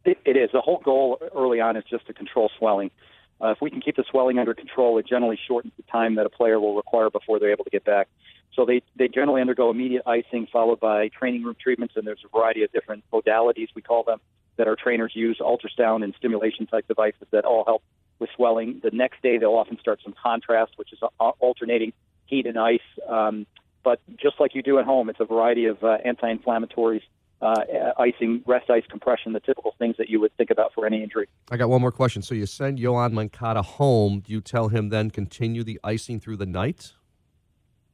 It, 0.04 0.18
it 0.24 0.36
is. 0.36 0.50
The 0.52 0.60
whole 0.60 0.80
goal 0.84 1.18
early 1.34 1.60
on 1.60 1.76
is 1.76 1.84
just 1.88 2.06
to 2.06 2.14
control 2.14 2.50
swelling. 2.58 2.90
Uh, 3.40 3.50
if 3.50 3.58
we 3.60 3.70
can 3.70 3.80
keep 3.80 3.96
the 3.96 4.04
swelling 4.10 4.38
under 4.38 4.52
control, 4.52 4.98
it 4.98 5.06
generally 5.06 5.38
shortens 5.46 5.72
the 5.76 5.84
time 5.84 6.16
that 6.16 6.26
a 6.26 6.30
player 6.30 6.58
will 6.58 6.74
require 6.74 7.08
before 7.08 7.38
they're 7.38 7.52
able 7.52 7.64
to 7.64 7.70
get 7.70 7.84
back. 7.84 8.08
So 8.54 8.64
they, 8.64 8.82
they 8.96 9.06
generally 9.06 9.40
undergo 9.40 9.70
immediate 9.70 10.02
icing 10.06 10.48
followed 10.52 10.80
by 10.80 11.08
training 11.08 11.44
room 11.44 11.54
treatments, 11.60 11.94
and 11.96 12.06
there's 12.06 12.24
a 12.24 12.36
variety 12.36 12.64
of 12.64 12.72
different 12.72 13.04
modalities, 13.12 13.68
we 13.76 13.82
call 13.82 14.02
them, 14.02 14.18
that 14.58 14.68
our 14.68 14.76
trainers 14.76 15.12
use, 15.14 15.38
ultrasound 15.40 16.04
and 16.04 16.14
stimulation 16.18 16.66
type 16.66 16.86
devices 16.86 17.26
that 17.30 17.44
all 17.44 17.64
help 17.64 17.82
with 18.18 18.28
swelling. 18.36 18.80
The 18.82 18.90
next 18.92 19.22
day, 19.22 19.38
they'll 19.38 19.54
often 19.54 19.78
start 19.78 20.00
some 20.04 20.14
contrast, 20.22 20.72
which 20.76 20.92
is 20.92 20.98
uh, 21.02 21.24
alternating 21.38 21.92
heat 22.26 22.46
and 22.46 22.58
ice. 22.58 22.80
Um, 23.08 23.46
but 23.82 24.00
just 24.16 24.38
like 24.38 24.54
you 24.54 24.62
do 24.62 24.78
at 24.78 24.84
home, 24.84 25.08
it's 25.08 25.20
a 25.20 25.24
variety 25.24 25.66
of 25.66 25.82
uh, 25.82 25.98
anti 26.04 26.34
inflammatories 26.34 27.02
uh, 27.40 27.54
icing, 27.98 28.42
rest 28.46 28.68
ice 28.68 28.82
compression, 28.90 29.32
the 29.32 29.40
typical 29.40 29.74
things 29.78 29.96
that 29.98 30.08
you 30.08 30.20
would 30.20 30.36
think 30.36 30.50
about 30.50 30.74
for 30.74 30.86
any 30.86 31.02
injury. 31.02 31.28
I 31.50 31.56
got 31.56 31.68
one 31.68 31.80
more 31.80 31.92
question. 31.92 32.22
So 32.22 32.34
you 32.34 32.46
send 32.46 32.78
Yoan 32.78 33.12
Moncada 33.12 33.62
home. 33.62 34.20
Do 34.20 34.32
you 34.32 34.40
tell 34.40 34.68
him 34.68 34.88
then 34.88 35.10
continue 35.10 35.62
the 35.62 35.78
icing 35.84 36.20
through 36.20 36.38
the 36.38 36.46
night? 36.46 36.94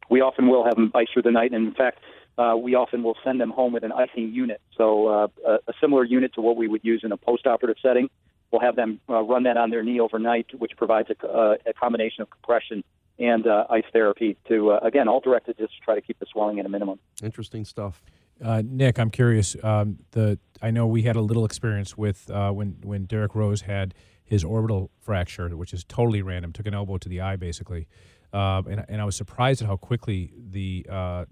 We 0.09 0.21
often 0.21 0.49
will 0.49 0.65
have 0.65 0.77
him 0.77 0.91
ice 0.95 1.09
through 1.13 1.23
the 1.23 1.31
night, 1.31 1.53
and 1.53 1.67
in 1.67 1.75
fact, 1.75 2.01
uh, 2.39 2.57
we 2.61 2.75
often 2.75 3.03
will 3.03 3.17
send 3.23 3.41
them 3.41 3.51
home 3.51 3.73
with 3.73 3.85
an 3.85 3.93
icing 3.93 4.33
unit. 4.33 4.61
So 4.77 5.07
uh, 5.07 5.29
a, 5.47 5.53
a, 5.69 5.73
similar 5.81 6.05
unit 6.05 6.35
to 6.35 6.41
what 6.41 6.57
we 6.57 6.67
would 6.67 6.85
use 6.85 7.03
in 7.05 7.13
a 7.13 7.17
post-operative 7.17 7.77
setting. 7.81 8.09
We'll 8.51 8.61
have 8.61 8.77
them 8.77 9.01
uh, 9.09 9.21
run 9.23 9.45
that 9.45 9.57
on 9.57 9.71
their 9.71 9.83
knee 9.83 10.01
overnight, 10.01 10.47
which 10.59 10.73
provides 10.77 11.09
a, 11.11 11.27
uh, 11.27 11.57
a 11.67 11.73
combination 11.73 12.23
of 12.23 12.31
compression 12.31 12.83
and 13.19 13.47
uh, 13.47 13.67
ice 13.71 13.85
therapy 13.93 14.37
to, 14.49 14.73
uh, 14.73 14.81
again, 14.83 15.09
all 15.09 15.21
directed 15.21 15.57
just 15.59 15.75
to 15.77 15.81
try 15.81 15.95
to 15.95 16.01
keep 16.01 16.19
the 16.19 16.27
swelling 16.33 16.59
at 16.59 16.67
a 16.67 16.69
minimum. 16.69 16.99
Interesting 17.23 17.65
stuff. 17.65 18.03
Uh, 18.43 18.63
Nick, 18.65 18.99
I'm 18.99 19.11
curious. 19.11 19.57
Um, 19.63 19.99
the 20.11 20.39
I 20.61 20.71
know 20.71 20.87
we 20.87 21.03
had 21.03 21.15
a 21.15 21.21
little 21.21 21.45
experience 21.45 21.97
with 21.97 22.29
uh, 22.31 22.51
when 22.51 22.79
when 22.83 23.05
Derrick 23.05 23.35
Rose 23.35 23.63
had 23.63 23.95
his 24.25 24.43
orbital 24.43 24.91
fracture, 25.01 25.49
which 25.57 25.73
is 25.73 25.85
totally 25.85 26.21
random. 26.21 26.53
Took 26.53 26.67
an 26.67 26.75
elbow 26.75 26.99
to 26.99 27.09
the 27.09 27.21
eye, 27.21 27.37
basically, 27.37 27.87
uh, 28.33 28.63
and 28.69 28.85
and 28.89 29.01
I 29.01 29.05
was 29.05 29.15
surprised 29.15 29.63
at 29.63 29.69
how 29.69 29.77
quickly 29.77 30.33
the 30.37 30.85
uh, 30.91 31.25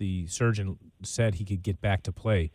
the 0.00 0.26
surgeon 0.26 0.78
said 1.04 1.36
he 1.36 1.44
could 1.44 1.62
get 1.62 1.80
back 1.80 2.02
to 2.04 2.12
play. 2.12 2.50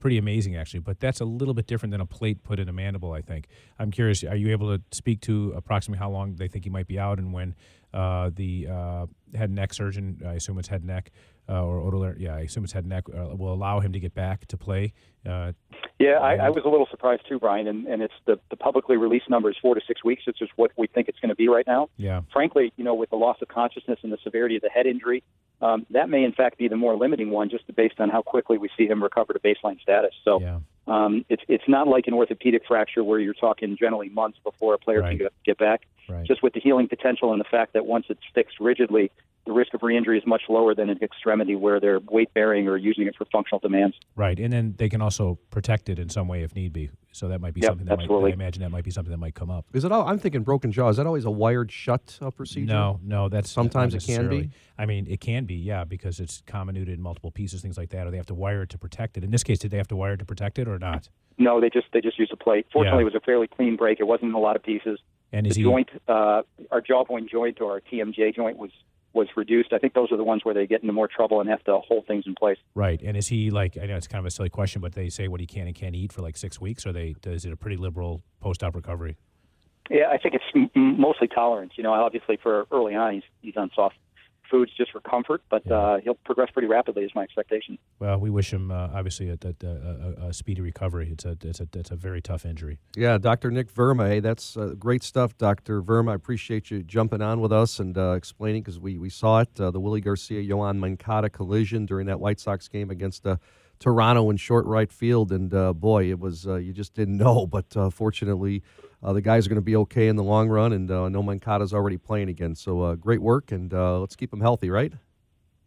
Pretty 0.00 0.16
amazing, 0.16 0.56
actually. 0.56 0.80
But 0.80 1.00
that's 1.00 1.20
a 1.20 1.24
little 1.24 1.54
bit 1.54 1.66
different 1.66 1.90
than 1.90 2.00
a 2.00 2.06
plate 2.06 2.42
put 2.42 2.58
in 2.58 2.68
a 2.68 2.72
mandible. 2.72 3.12
I 3.12 3.20
think. 3.20 3.48
I'm 3.78 3.90
curious. 3.90 4.24
Are 4.24 4.36
you 4.36 4.50
able 4.52 4.76
to 4.76 4.82
speak 4.92 5.20
to 5.22 5.52
approximately 5.56 5.98
how 5.98 6.10
long 6.10 6.36
they 6.36 6.48
think 6.48 6.64
he 6.64 6.70
might 6.70 6.86
be 6.86 6.98
out, 6.98 7.18
and 7.18 7.32
when 7.32 7.54
uh, 7.92 8.30
the 8.34 8.68
uh, 8.70 9.06
head 9.34 9.50
and 9.50 9.56
neck 9.56 9.74
surgeon, 9.74 10.22
I 10.26 10.34
assume 10.34 10.58
it's 10.58 10.68
head 10.68 10.80
and 10.80 10.88
neck, 10.88 11.10
uh, 11.48 11.62
or 11.62 12.14
yeah, 12.18 12.36
I 12.36 12.40
assume 12.40 12.64
it's 12.64 12.72
head 12.72 12.84
and 12.84 12.90
neck, 12.90 13.04
uh, 13.08 13.34
will 13.36 13.52
allow 13.52 13.80
him 13.80 13.92
to 13.92 14.00
get 14.00 14.14
back 14.14 14.46
to 14.46 14.56
play. 14.56 14.92
Uh, 15.28 15.52
yeah, 15.98 16.18
I, 16.18 16.34
I, 16.36 16.50
was 16.50 16.64
a 16.64 16.68
little 16.68 16.88
surprised 16.90 17.22
too, 17.28 17.38
Brian, 17.38 17.66
and, 17.66 17.86
and 17.86 18.02
it's 18.02 18.14
the, 18.26 18.38
the 18.50 18.56
publicly 18.56 18.96
released 18.96 19.30
number 19.30 19.48
is 19.48 19.56
four 19.60 19.74
to 19.74 19.80
six 19.86 20.02
weeks, 20.04 20.26
which 20.26 20.42
is 20.42 20.48
what 20.56 20.72
we 20.76 20.86
think 20.86 21.08
it's 21.08 21.18
going 21.20 21.28
to 21.30 21.34
be 21.34 21.48
right 21.48 21.66
now. 21.66 21.88
Yeah. 21.96 22.22
Frankly, 22.32 22.72
you 22.76 22.84
know, 22.84 22.94
with 22.94 23.10
the 23.10 23.16
loss 23.16 23.36
of 23.40 23.48
consciousness 23.48 23.98
and 24.02 24.12
the 24.12 24.18
severity 24.22 24.56
of 24.56 24.62
the 24.62 24.68
head 24.68 24.86
injury, 24.86 25.22
um, 25.62 25.86
that 25.90 26.08
may 26.10 26.24
in 26.24 26.32
fact 26.32 26.58
be 26.58 26.68
the 26.68 26.76
more 26.76 26.96
limiting 26.96 27.30
one, 27.30 27.48
just 27.48 27.64
based 27.74 28.00
on 28.00 28.10
how 28.10 28.22
quickly 28.22 28.58
we 28.58 28.68
see 28.76 28.86
him 28.86 29.02
recover 29.02 29.32
to 29.32 29.38
baseline 29.38 29.80
status. 29.80 30.12
So 30.24 30.40
yeah. 30.40 30.58
um, 30.86 31.24
it's 31.28 31.42
it's 31.48 31.64
not 31.68 31.86
like 31.88 32.06
an 32.06 32.14
orthopedic 32.14 32.62
fracture 32.66 33.04
where 33.04 33.20
you're 33.20 33.34
talking 33.34 33.76
generally 33.78 34.08
months 34.08 34.38
before 34.42 34.74
a 34.74 34.78
player 34.78 35.00
right. 35.00 35.10
can 35.10 35.18
get, 35.18 35.32
get 35.44 35.58
back. 35.58 35.82
Right. 36.08 36.26
Just 36.26 36.42
with 36.42 36.52
the 36.52 36.60
healing 36.60 36.88
potential 36.88 37.32
and 37.32 37.40
the 37.40 37.48
fact 37.50 37.72
that 37.74 37.86
once 37.86 38.06
it's 38.08 38.20
fixed 38.34 38.60
rigidly, 38.60 39.10
the 39.46 39.52
risk 39.52 39.74
of 39.74 39.82
re-injury 39.82 40.18
is 40.18 40.26
much 40.26 40.42
lower 40.48 40.74
than 40.74 40.88
an 40.88 40.98
extremity 41.02 41.54
where 41.54 41.78
they're 41.78 42.00
weight 42.00 42.32
bearing 42.32 42.66
or 42.66 42.76
using 42.76 43.06
it 43.06 43.14
for 43.16 43.26
functional 43.26 43.58
demands. 43.58 43.96
Right, 44.16 44.38
and 44.38 44.52
then 44.52 44.74
they 44.78 44.88
can 44.88 45.02
also 45.02 45.38
protect 45.50 45.88
it 45.88 45.98
in 45.98 46.08
some 46.08 46.28
way 46.28 46.42
if 46.42 46.54
need 46.54 46.72
be. 46.72 46.90
So 47.12 47.28
that 47.28 47.40
might 47.40 47.54
be 47.54 47.60
yep, 47.60 47.70
something 47.70 47.86
that 47.86 48.00
absolutely. 48.00 48.30
might, 48.30 48.40
I 48.40 48.44
imagine 48.44 48.62
that 48.62 48.70
might 48.70 48.84
be 48.84 48.90
something 48.90 49.12
that 49.12 49.18
might 49.18 49.36
come 49.36 49.48
up. 49.48 49.66
Is 49.72 49.84
it? 49.84 49.92
All, 49.92 50.06
I'm 50.06 50.18
thinking 50.18 50.42
broken 50.42 50.72
jaw. 50.72 50.88
Is 50.88 50.96
that 50.96 51.06
always 51.06 51.24
a 51.26 51.30
wired 51.30 51.70
shut 51.70 52.18
uh, 52.20 52.30
procedure? 52.30 52.72
No, 52.72 52.98
no. 53.04 53.28
That's 53.28 53.50
sometimes 53.50 53.94
it 53.94 54.02
can 54.02 54.28
be. 54.28 54.50
I 54.78 54.86
mean, 54.86 55.06
it 55.08 55.20
can 55.20 55.44
be, 55.44 55.54
yeah, 55.54 55.84
because 55.84 56.18
it's 56.18 56.42
comminuted 56.42 56.88
in 56.88 57.00
multiple 57.00 57.30
pieces, 57.30 57.62
things 57.62 57.78
like 57.78 57.90
that, 57.90 58.06
or 58.06 58.10
they 58.10 58.16
have 58.16 58.26
to 58.26 58.34
wire 58.34 58.62
it 58.62 58.70
to 58.70 58.78
protect 58.78 59.16
it. 59.16 59.22
In 59.22 59.30
this 59.30 59.44
case, 59.44 59.60
did 59.60 59.70
they 59.70 59.76
have 59.76 59.88
to 59.88 59.96
wire 59.96 60.14
it 60.14 60.18
to 60.18 60.24
protect 60.24 60.58
it 60.58 60.66
or 60.66 60.78
not? 60.78 61.08
No, 61.38 61.60
they 61.60 61.70
just 61.70 61.86
they 61.92 62.00
just 62.00 62.18
used 62.18 62.32
a 62.32 62.36
plate. 62.36 62.66
Fortunately, 62.72 62.98
Yeah. 62.98 63.02
it 63.02 63.12
was 63.12 63.14
a 63.14 63.20
fairly 63.20 63.46
clean 63.46 63.76
break. 63.76 64.00
It 64.00 64.04
wasn't 64.04 64.30
in 64.30 64.34
a 64.34 64.40
lot 64.40 64.56
of 64.56 64.62
pieces. 64.62 64.98
And 65.32 65.46
is 65.46 65.54
the 65.54 65.62
he 65.62 65.64
joint, 65.64 65.90
uh, 66.08 66.42
our 66.70 66.80
jawbone 66.80 67.28
joint 67.28 67.60
or 67.60 67.72
our 67.72 67.80
TMJ 67.80 68.34
joint 68.34 68.56
was 68.56 68.70
was 69.14 69.28
reduced. 69.36 69.72
I 69.72 69.78
think 69.78 69.94
those 69.94 70.10
are 70.12 70.16
the 70.16 70.24
ones 70.24 70.44
where 70.44 70.54
they 70.54 70.66
get 70.66 70.82
into 70.82 70.92
more 70.92 71.08
trouble 71.08 71.40
and 71.40 71.48
have 71.48 71.62
to 71.64 71.78
hold 71.78 72.06
things 72.06 72.24
in 72.26 72.34
place. 72.34 72.58
right? 72.74 73.00
And 73.02 73.16
is 73.16 73.28
he 73.28 73.50
like? 73.50 73.78
I 73.80 73.86
know 73.86 73.96
it's 73.96 74.08
kind 74.08 74.20
of 74.20 74.26
a 74.26 74.30
silly 74.30 74.50
question, 74.50 74.80
but 74.80 74.92
they 74.94 75.08
say 75.08 75.28
what 75.28 75.40
he 75.40 75.46
can 75.46 75.66
and 75.66 75.74
can't 75.74 75.94
eat 75.94 76.12
for 76.12 76.22
like 76.22 76.36
six 76.36 76.60
weeks, 76.60 76.84
or 76.86 76.92
they 76.92 77.14
is 77.24 77.44
it 77.44 77.52
a 77.52 77.56
pretty 77.56 77.76
liberal 77.76 78.22
post-op 78.40 78.74
recovery? 78.74 79.16
Yeah, 79.90 80.08
I 80.10 80.18
think 80.18 80.34
it's 80.34 80.70
mostly 80.74 81.28
tolerance. 81.28 81.72
You 81.76 81.82
know, 81.82 81.92
obviously 81.92 82.38
for 82.42 82.66
early 82.72 82.94
on, 82.94 83.14
he's 83.14 83.22
he's 83.42 83.56
on 83.56 83.70
soft 83.74 83.96
foods 84.54 84.72
just 84.76 84.92
for 84.92 85.00
comfort, 85.00 85.42
but 85.50 85.68
uh, 85.70 85.98
he'll 86.02 86.14
progress 86.14 86.50
pretty 86.52 86.68
rapidly, 86.68 87.02
is 87.02 87.10
my 87.14 87.22
expectation. 87.22 87.76
Well, 87.98 88.20
we 88.20 88.30
wish 88.30 88.52
him 88.52 88.70
uh, 88.70 88.88
obviously 88.94 89.28
a, 89.30 89.38
a, 89.44 89.66
a, 89.66 90.28
a 90.28 90.32
speedy 90.32 90.60
recovery. 90.60 91.10
It's 91.10 91.24
a 91.24 91.36
it's 91.42 91.60
a 91.60 91.68
it's 91.74 91.90
a 91.90 91.96
very 91.96 92.22
tough 92.22 92.46
injury. 92.46 92.78
Yeah, 92.96 93.18
Dr. 93.18 93.50
Nick 93.50 93.72
Verma. 93.72 94.08
Hey, 94.08 94.20
that's 94.20 94.56
uh, 94.56 94.74
great 94.78 95.02
stuff, 95.02 95.36
Dr. 95.36 95.82
Verma. 95.82 96.12
I 96.12 96.14
appreciate 96.14 96.70
you 96.70 96.82
jumping 96.82 97.20
on 97.20 97.40
with 97.40 97.52
us 97.52 97.80
and 97.80 97.96
uh, 97.98 98.12
explaining 98.12 98.62
because 98.62 98.78
we, 98.78 98.98
we 98.98 99.10
saw 99.10 99.40
it 99.40 99.48
uh, 99.58 99.70
the 99.72 99.80
Willy 99.80 100.00
Garcia 100.00 100.40
Yoan 100.42 100.78
Moncada 100.78 101.28
collision 101.28 101.86
during 101.86 102.06
that 102.06 102.20
White 102.20 102.38
Sox 102.38 102.68
game 102.68 102.90
against 102.90 103.26
uh, 103.26 103.36
Toronto 103.80 104.30
in 104.30 104.36
short 104.36 104.66
right 104.66 104.92
field. 104.92 105.32
And 105.32 105.52
uh, 105.52 105.72
boy, 105.72 106.10
it 106.10 106.20
was, 106.20 106.46
uh, 106.46 106.56
you 106.56 106.72
just 106.72 106.94
didn't 106.94 107.16
know. 107.16 107.46
But 107.46 107.76
uh, 107.76 107.90
fortunately, 107.90 108.62
uh, 109.04 109.12
the 109.12 109.20
guys 109.20 109.46
are 109.46 109.50
going 109.50 109.56
to 109.56 109.62
be 109.62 109.76
okay 109.76 110.08
in 110.08 110.16
the 110.16 110.22
long 110.22 110.48
run. 110.48 110.72
And 110.72 110.90
uh, 110.90 111.08
no 111.08 111.22
Moncada's 111.22 111.74
already 111.74 111.98
playing 111.98 112.28
again. 112.28 112.54
So 112.54 112.80
uh, 112.80 112.94
great 112.94 113.20
work. 113.20 113.52
And 113.52 113.72
uh, 113.72 114.00
let's 114.00 114.16
keep 114.16 114.30
them 114.30 114.40
healthy, 114.40 114.70
right? 114.70 114.92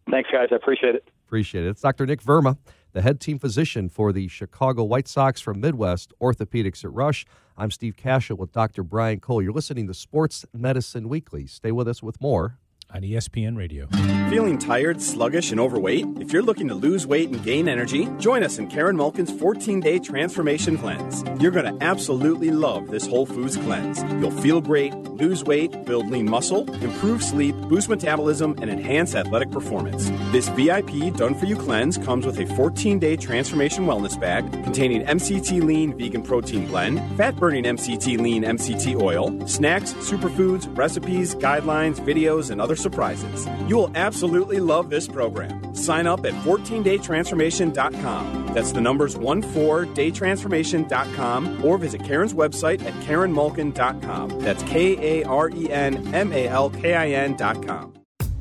Thanks, 0.10 0.30
guys. 0.32 0.48
I 0.52 0.56
appreciate 0.56 0.96
it. 0.96 1.10
Appreciate 1.28 1.66
it. 1.66 1.70
It's 1.70 1.82
Dr. 1.82 2.06
Nick 2.06 2.24
Verma, 2.24 2.58
the 2.94 3.02
head 3.02 3.20
team 3.20 3.38
physician 3.38 3.90
for 3.90 4.12
the 4.12 4.28
Chicago 4.30 4.84
White 4.84 5.08
Sox 5.08 5.42
from 5.42 5.60
Midwest 5.60 6.14
Orthopedics 6.22 6.84
at 6.84 6.94
Rush. 6.94 7.26
I'm 7.58 7.70
Steve 7.70 7.96
Kashul 7.96 8.38
with 8.38 8.54
Dr. 8.54 8.84
Brian 8.84 9.20
Cole. 9.20 9.42
You're 9.42 9.52
listening 9.52 9.88
to 9.88 9.94
Sports 9.94 10.46
Medicine 10.54 11.10
Weekly. 11.10 11.46
Stay 11.46 11.72
with 11.72 11.88
us 11.88 12.02
with 12.02 12.20
more 12.22 12.58
on 12.94 13.02
ESPN 13.02 13.58
Radio. 13.58 13.88
Feeling 14.30 14.58
tired, 14.58 15.02
sluggish, 15.02 15.52
and 15.52 15.60
overweight? 15.60 16.06
If 16.20 16.32
you're 16.32 16.42
looking 16.42 16.68
to 16.70 16.76
lose 16.76 17.06
weight 17.06 17.30
and 17.30 17.44
gain 17.44 17.68
energy, 17.68 18.08
join 18.18 18.44
us 18.44 18.58
in 18.58 18.68
Karen 18.68 18.96
Malkin's 18.96 19.32
14 19.32 19.80
day 19.80 20.00
transformation 20.00 20.78
cleanse. 20.78 21.24
You're 21.42 21.52
going 21.52 21.78
to 21.78 21.84
absolutely 21.84 22.52
love 22.52 22.88
this 22.90 23.06
Whole 23.06 23.26
Foods 23.26 23.58
cleanse. 23.58 24.02
You'll 24.22 24.32
feel 24.32 24.62
great, 24.62 24.94
lose 24.96 25.44
weight, 25.44 25.86
build 25.86 26.10
lean 26.10 26.30
muscle, 26.30 26.70
improve 26.76 27.24
sleep, 27.24 27.56
boost 27.68 27.90
metabolism, 27.90 28.56
and 28.62 28.70
enhance 28.70 29.16
athletic 29.16 29.52
performance. 29.52 30.10
This 30.32 30.48
VIP 30.50 31.14
done 31.16 31.36
for 31.36 31.46
you 31.46 31.56
cleanse 31.56 31.98
comes 31.98 32.26
with 32.26 32.40
a 32.40 32.46
14 32.56 33.00
day 33.00 33.18
transformation 33.18 33.86
wellness 33.86 34.20
bag 34.20 34.50
containing 34.64 35.04
MCT 35.06 35.62
lean 35.62 35.98
vegan 35.98 36.24
protein 36.24 36.68
blend, 36.68 37.00
fat 37.18 37.36
burning 37.36 37.66
MCT 37.66 38.18
lean 38.20 38.44
MCT 38.44 39.02
oil, 39.02 39.46
snacks, 39.48 39.94
superfoods, 39.96 40.76
recipes, 40.78 41.36
guidelines, 41.36 42.00
videos, 42.00 42.50
and 42.50 42.62
other 42.62 42.77
surprises. 42.78 43.48
You 43.68 43.78
will 43.78 43.92
absolutely 43.96 44.60
love 44.60 44.90
this 44.90 45.08
program. 45.08 45.76
Sign 45.76 46.08
up 46.08 46.26
at 46.26 46.34
14daytransformation.com. 46.34 48.48
That's 48.54 48.72
the 48.72 48.82
numbers 48.82 49.16
14daytransformation.com 49.16 51.66
or 51.66 51.78
visit 51.78 52.04
Karen's 52.04 52.34
website 52.34 52.84
at 52.86 52.94
karenmalkin.com. 53.06 54.40
That's 54.40 54.64
K 54.64 55.22
A 55.22 55.26
R 55.26 55.50
E 55.50 55.70
N 55.70 56.14
M 56.14 56.32
A 56.32 56.48
L 56.48 56.70
K 56.70 56.96
I 56.96 57.10
N.com. 57.10 57.98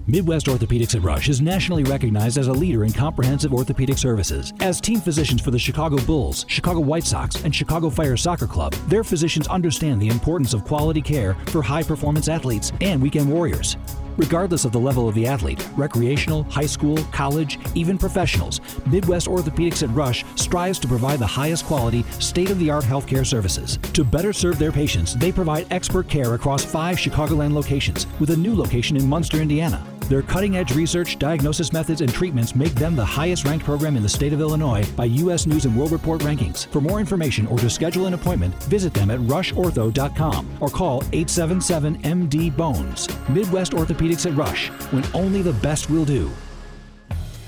Midwest 0.09 0.47
Orthopedics 0.47 0.95
at 0.95 1.03
Rush 1.03 1.29
is 1.29 1.41
nationally 1.41 1.83
recognized 1.83 2.39
as 2.39 2.47
a 2.47 2.53
leader 2.53 2.85
in 2.85 2.93
comprehensive 2.93 3.53
orthopedic 3.53 3.99
services. 3.99 4.53
As 4.61 4.81
team 4.81 5.01
physicians 5.01 5.41
for 5.41 5.51
the 5.51 5.59
Chicago 5.59 5.97
Bulls, 6.05 6.47
Chicago 6.49 6.79
White 6.79 7.03
Sox, 7.03 7.43
and 7.43 7.53
Chicago 7.53 7.91
Fire 7.91 8.17
Soccer 8.17 8.47
Club, 8.47 8.73
their 8.89 9.03
physicians 9.03 9.49
understand 9.49 10.01
the 10.01 10.07
importance 10.07 10.55
of 10.55 10.65
quality 10.65 11.03
care 11.03 11.35
for 11.47 11.61
high 11.61 11.83
performance 11.83 12.29
athletes 12.29 12.73
and 12.81 13.03
weekend 13.03 13.29
warriors. 13.29 13.77
Regardless 14.17 14.65
of 14.65 14.73
the 14.73 14.79
level 14.79 15.09
of 15.09 15.15
the 15.15 15.27
athlete, 15.27 15.67
recreational, 15.77 16.45
high 16.45 16.67
school, 16.67 16.97
college, 17.13 17.59
even 17.75 17.99
professionals, 17.99 18.61
Midwest 18.87 19.27
Orthopedics 19.27 19.83
at 19.83 19.95
Rush 19.95 20.25
strives 20.37 20.79
to 20.81 20.89
provide 20.89 21.19
the 21.19 21.27
highest 21.27 21.67
quality, 21.67 22.03
state 22.19 22.51
of 22.51 22.59
the 22.59 22.71
art 22.71 22.85
healthcare 22.85 23.27
services. 23.27 23.79
To 23.93 24.05
better 24.05 24.33
serve 24.33 24.59
their 24.59 24.73
patients, 24.73 25.15
they 25.17 25.33
provide 25.33 25.67
expert 25.71 26.09
care 26.09 26.35
across 26.35 26.65
five 26.65 26.97
Chicagoland 26.97 27.53
locations, 27.53 28.07
with 28.19 28.31
a 28.31 28.37
new 28.37 28.55
location 28.55 28.97
in 28.97 29.09
Munster, 29.09 29.39
Indiana. 29.39 29.96
Their 30.09 30.23
cutting 30.23 30.57
edge 30.57 30.75
research, 30.75 31.19
diagnosis 31.19 31.73
methods, 31.73 32.01
and 32.01 32.13
treatments 32.13 32.55
make 32.55 32.75
them 32.75 32.95
the 32.95 33.05
highest 33.05 33.45
ranked 33.45 33.65
program 33.65 33.97
in 33.97 34.03
the 34.03 34.09
state 34.09 34.33
of 34.33 34.41
Illinois 34.41 34.89
by 34.93 35.07
U.S. 35.07 35.47
News 35.47 35.65
and 35.65 35.77
World 35.77 35.93
Report 35.93 36.21
rankings. 36.21 36.67
For 36.69 36.81
more 36.81 37.01
information 37.01 37.47
or 37.49 37.59
to 37.59 37.69
schedule 37.69 38.07
an 38.07 38.15
appointment, 38.15 38.55
visit 38.65 38.95
them 38.95 39.11
at 39.11 39.21
rushortho.com 39.21 40.59
or 40.61 40.69
call 40.69 40.99
877 41.13 42.03
MD 42.03 42.57
Bones. 42.57 43.09
Midwest 43.29 43.73
Orthopedics 43.73 44.31
at 44.31 44.37
Rush, 44.37 44.69
when 44.93 45.05
only 45.13 45.43
the 45.43 45.55
best 45.55 45.91
will 45.91 46.05
do. 46.05 46.31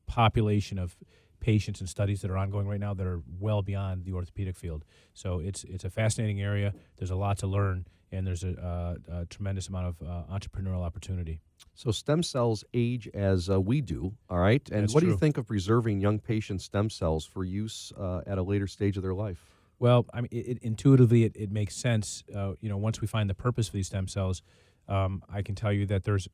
population 0.06 0.80
of 0.80 0.96
patients 1.40 1.80
and 1.80 1.90
studies 1.90 2.22
that 2.22 2.32
are 2.32 2.38
ongoing 2.38 2.68
right 2.68 2.80
now 2.80 2.94
that 2.94 3.06
are 3.06 3.22
well 3.40 3.62
beyond 3.62 4.06
the 4.06 4.14
orthopedic 4.14 4.56
field. 4.56 4.86
So 5.14 5.40
it's 5.40 5.64
it's 5.66 5.86
a 5.86 5.90
fascinating 5.90 6.42
area. 6.42 6.74
There's 6.98 7.12
a 7.12 7.16
lot 7.16 7.38
to 7.40 7.48
learn, 7.48 7.86
and 8.12 8.26
there's 8.26 8.44
a, 8.44 8.54
uh, 8.60 9.22
a 9.22 9.26
tremendous 9.26 9.68
amount 9.68 9.88
of 9.88 10.02
uh, 10.02 10.34
entrepreneurial 10.34 10.84
opportunity. 10.84 11.42
So 11.76 11.92
stem 11.92 12.24
cells 12.24 12.64
age 12.74 13.08
as 13.14 13.50
uh, 13.50 13.62
we 13.62 13.82
do, 13.82 14.14
all 14.30 14.40
right. 14.40 14.68
And 14.72 14.84
That's 14.84 14.94
what 14.94 15.04
do 15.04 15.10
you 15.10 15.18
think 15.18 15.38
of 15.38 15.48
preserving 15.48 16.02
young 16.02 16.20
patients' 16.20 16.64
stem 16.64 16.90
cells 16.90 17.26
for 17.26 17.44
use 17.44 17.94
uh, 17.98 18.22
at 18.26 18.38
a 18.38 18.44
later 18.44 18.68
stage 18.68 18.98
of 18.98 19.04
their 19.04 19.14
life? 19.14 19.40
Well, 19.80 20.08
I 20.12 20.22
mean, 20.22 20.30
it, 20.32 20.48
it, 20.48 20.58
intuitively, 20.64 21.24
it, 21.24 21.36
it 21.36 21.52
makes 21.52 21.76
sense. 21.76 22.24
Uh, 22.36 22.54
you 22.62 22.70
know, 22.70 22.78
once 22.78 23.00
we 23.00 23.06
find 23.06 23.30
the 23.30 23.36
purpose 23.36 23.68
for 23.68 23.74
these 23.74 23.88
stem 23.88 24.08
cells, 24.08 24.42
um, 24.88 25.24
I 25.32 25.42
can 25.42 25.56
tell 25.56 25.72
you 25.72 25.86
that 25.88 26.04
there's 26.04 26.28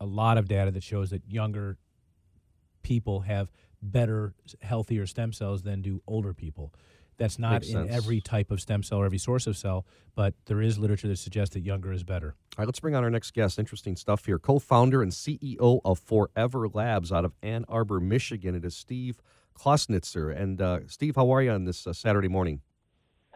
a 0.00 0.06
lot 0.06 0.38
of 0.38 0.48
data 0.48 0.70
that 0.70 0.82
shows 0.82 1.10
that 1.10 1.22
younger 1.28 1.78
people 2.82 3.20
have 3.20 3.50
better, 3.82 4.34
healthier 4.60 5.06
stem 5.06 5.32
cells 5.32 5.62
than 5.62 5.82
do 5.82 6.02
older 6.06 6.34
people. 6.34 6.72
That's 7.16 7.38
not 7.38 7.52
Makes 7.62 7.68
in 7.68 7.72
sense. 7.72 7.90
every 7.90 8.20
type 8.20 8.52
of 8.52 8.60
stem 8.60 8.84
cell 8.84 8.98
or 8.98 9.04
every 9.04 9.18
source 9.18 9.48
of 9.48 9.56
cell, 9.56 9.84
but 10.14 10.34
there 10.46 10.62
is 10.62 10.78
literature 10.78 11.08
that 11.08 11.18
suggests 11.18 11.52
that 11.54 11.60
younger 11.60 11.92
is 11.92 12.04
better. 12.04 12.36
All 12.56 12.62
right, 12.62 12.66
let's 12.66 12.78
bring 12.78 12.94
on 12.94 13.02
our 13.02 13.10
next 13.10 13.32
guest. 13.32 13.58
Interesting 13.58 13.96
stuff 13.96 14.24
here. 14.24 14.38
Co 14.38 14.60
founder 14.60 15.02
and 15.02 15.10
CEO 15.10 15.80
of 15.84 15.98
Forever 15.98 16.68
Labs 16.68 17.10
out 17.10 17.24
of 17.24 17.32
Ann 17.42 17.64
Arbor, 17.68 17.98
Michigan. 17.98 18.54
It 18.54 18.64
is 18.64 18.76
Steve 18.76 19.20
Clausnitzer. 19.58 20.30
And 20.30 20.62
uh, 20.62 20.80
Steve, 20.86 21.16
how 21.16 21.30
are 21.30 21.42
you 21.42 21.50
on 21.50 21.64
this 21.64 21.86
uh, 21.88 21.92
Saturday 21.92 22.28
morning? 22.28 22.60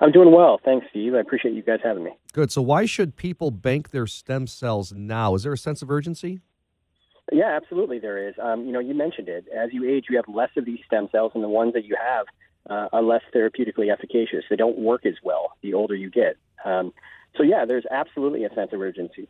I'm 0.02 0.10
doing 0.10 0.32
well. 0.32 0.60
Thanks, 0.64 0.84
Steve. 0.90 1.14
I 1.14 1.20
appreciate 1.20 1.54
you 1.54 1.62
guys 1.62 1.78
having 1.82 2.02
me. 2.02 2.10
Good. 2.32 2.50
So, 2.50 2.60
why 2.60 2.86
should 2.86 3.16
people 3.16 3.52
bank 3.52 3.90
their 3.90 4.08
stem 4.08 4.48
cells 4.48 4.92
now? 4.92 5.36
Is 5.36 5.44
there 5.44 5.52
a 5.52 5.58
sense 5.58 5.80
of 5.80 5.92
urgency? 5.92 6.40
Yeah, 7.30 7.56
absolutely, 7.56 8.00
there 8.00 8.28
is. 8.28 8.34
Um, 8.42 8.66
you 8.66 8.72
know, 8.72 8.80
you 8.80 8.94
mentioned 8.94 9.28
it. 9.28 9.46
As 9.56 9.72
you 9.72 9.88
age, 9.88 10.06
you 10.10 10.16
have 10.16 10.24
less 10.26 10.50
of 10.56 10.64
these 10.64 10.80
stem 10.84 11.08
cells, 11.12 11.30
and 11.36 11.44
the 11.44 11.48
ones 11.48 11.74
that 11.74 11.84
you 11.84 11.96
have 11.96 12.26
uh, 12.68 12.88
are 12.92 13.02
less 13.02 13.22
therapeutically 13.32 13.92
efficacious. 13.92 14.44
They 14.50 14.56
don't 14.56 14.76
work 14.76 15.06
as 15.06 15.14
well 15.22 15.56
the 15.62 15.74
older 15.74 15.94
you 15.94 16.10
get. 16.10 16.36
Um, 16.64 16.92
so, 17.36 17.44
yeah, 17.44 17.64
there's 17.64 17.84
absolutely 17.88 18.42
a 18.42 18.52
sense 18.54 18.72
of 18.72 18.80
urgency. 18.80 19.28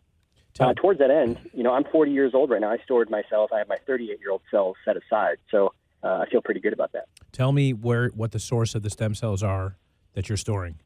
Uh, 0.59 0.73
towards 0.75 0.99
that 1.01 1.11
end, 1.11 1.39
you 1.53 1.63
know, 1.63 1.73
I'm 1.73 1.85
40 1.85 2.13
years 2.13 2.33
old 2.35 2.49
right 2.49 2.61
now. 2.61 2.71
I 2.71 2.79
stored 2.79 3.11
myself. 3.11 3.53
I 3.53 3.59
have 3.59 3.69
my 3.69 3.79
38 3.87 4.21
year 4.21 4.31
old 4.31 4.43
cells 4.51 4.77
set 4.87 4.97
aside, 4.97 5.37
so 5.51 5.75
uh, 6.03 6.25
I 6.27 6.27
feel 6.31 6.41
pretty 6.41 6.61
good 6.61 6.73
about 6.73 6.93
that. 6.93 7.09
Tell 7.31 7.53
me 7.53 7.75
where 7.75 8.09
what 8.09 8.33
the 8.33 8.39
source 8.39 8.75
of 8.75 8.83
the 8.83 8.91
stem 8.91 9.15
cells 9.15 9.43
are 9.43 9.77
that 10.15 10.29
you're 10.29 10.37
storing. 10.37 10.79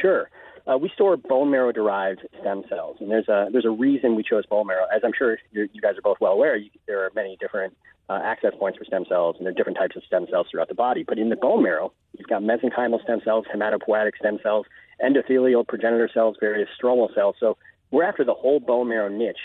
Sure. 0.00 0.30
Uh, 0.66 0.76
we 0.76 0.88
store 0.94 1.16
bone 1.16 1.50
marrow 1.50 1.70
derived 1.70 2.26
stem 2.40 2.64
cells, 2.68 2.96
and 3.00 3.08
there's 3.08 3.28
a 3.28 3.46
there's 3.52 3.64
a 3.64 3.70
reason 3.70 4.16
we 4.16 4.24
chose 4.24 4.44
bone 4.46 4.66
marrow. 4.66 4.84
As 4.94 5.02
I'm 5.04 5.12
sure 5.16 5.38
you 5.52 5.68
guys 5.80 5.96
are 5.96 6.02
both 6.02 6.16
well 6.20 6.32
aware, 6.32 6.56
you, 6.56 6.70
there 6.88 7.04
are 7.04 7.10
many 7.14 7.36
different 7.40 7.76
uh, 8.08 8.20
access 8.22 8.52
points 8.58 8.76
for 8.76 8.84
stem 8.84 9.04
cells, 9.08 9.36
and 9.38 9.46
there 9.46 9.52
are 9.52 9.54
different 9.54 9.78
types 9.78 9.94
of 9.94 10.02
stem 10.04 10.26
cells 10.28 10.48
throughout 10.50 10.68
the 10.68 10.74
body. 10.74 11.04
But 11.06 11.18
in 11.18 11.28
the 11.28 11.36
bone 11.36 11.62
marrow, 11.62 11.92
you've 12.18 12.28
got 12.28 12.42
mesenchymal 12.42 13.02
stem 13.04 13.20
cells, 13.24 13.44
hematopoietic 13.54 14.16
stem 14.18 14.38
cells, 14.42 14.66
endothelial 15.04 15.66
progenitor 15.66 16.10
cells, 16.12 16.36
various 16.40 16.68
stromal 16.80 17.14
cells. 17.14 17.36
So 17.38 17.56
we're 17.92 18.04
after 18.04 18.24
the 18.24 18.34
whole 18.34 18.58
bone 18.58 18.88
marrow 18.88 19.08
niche. 19.08 19.36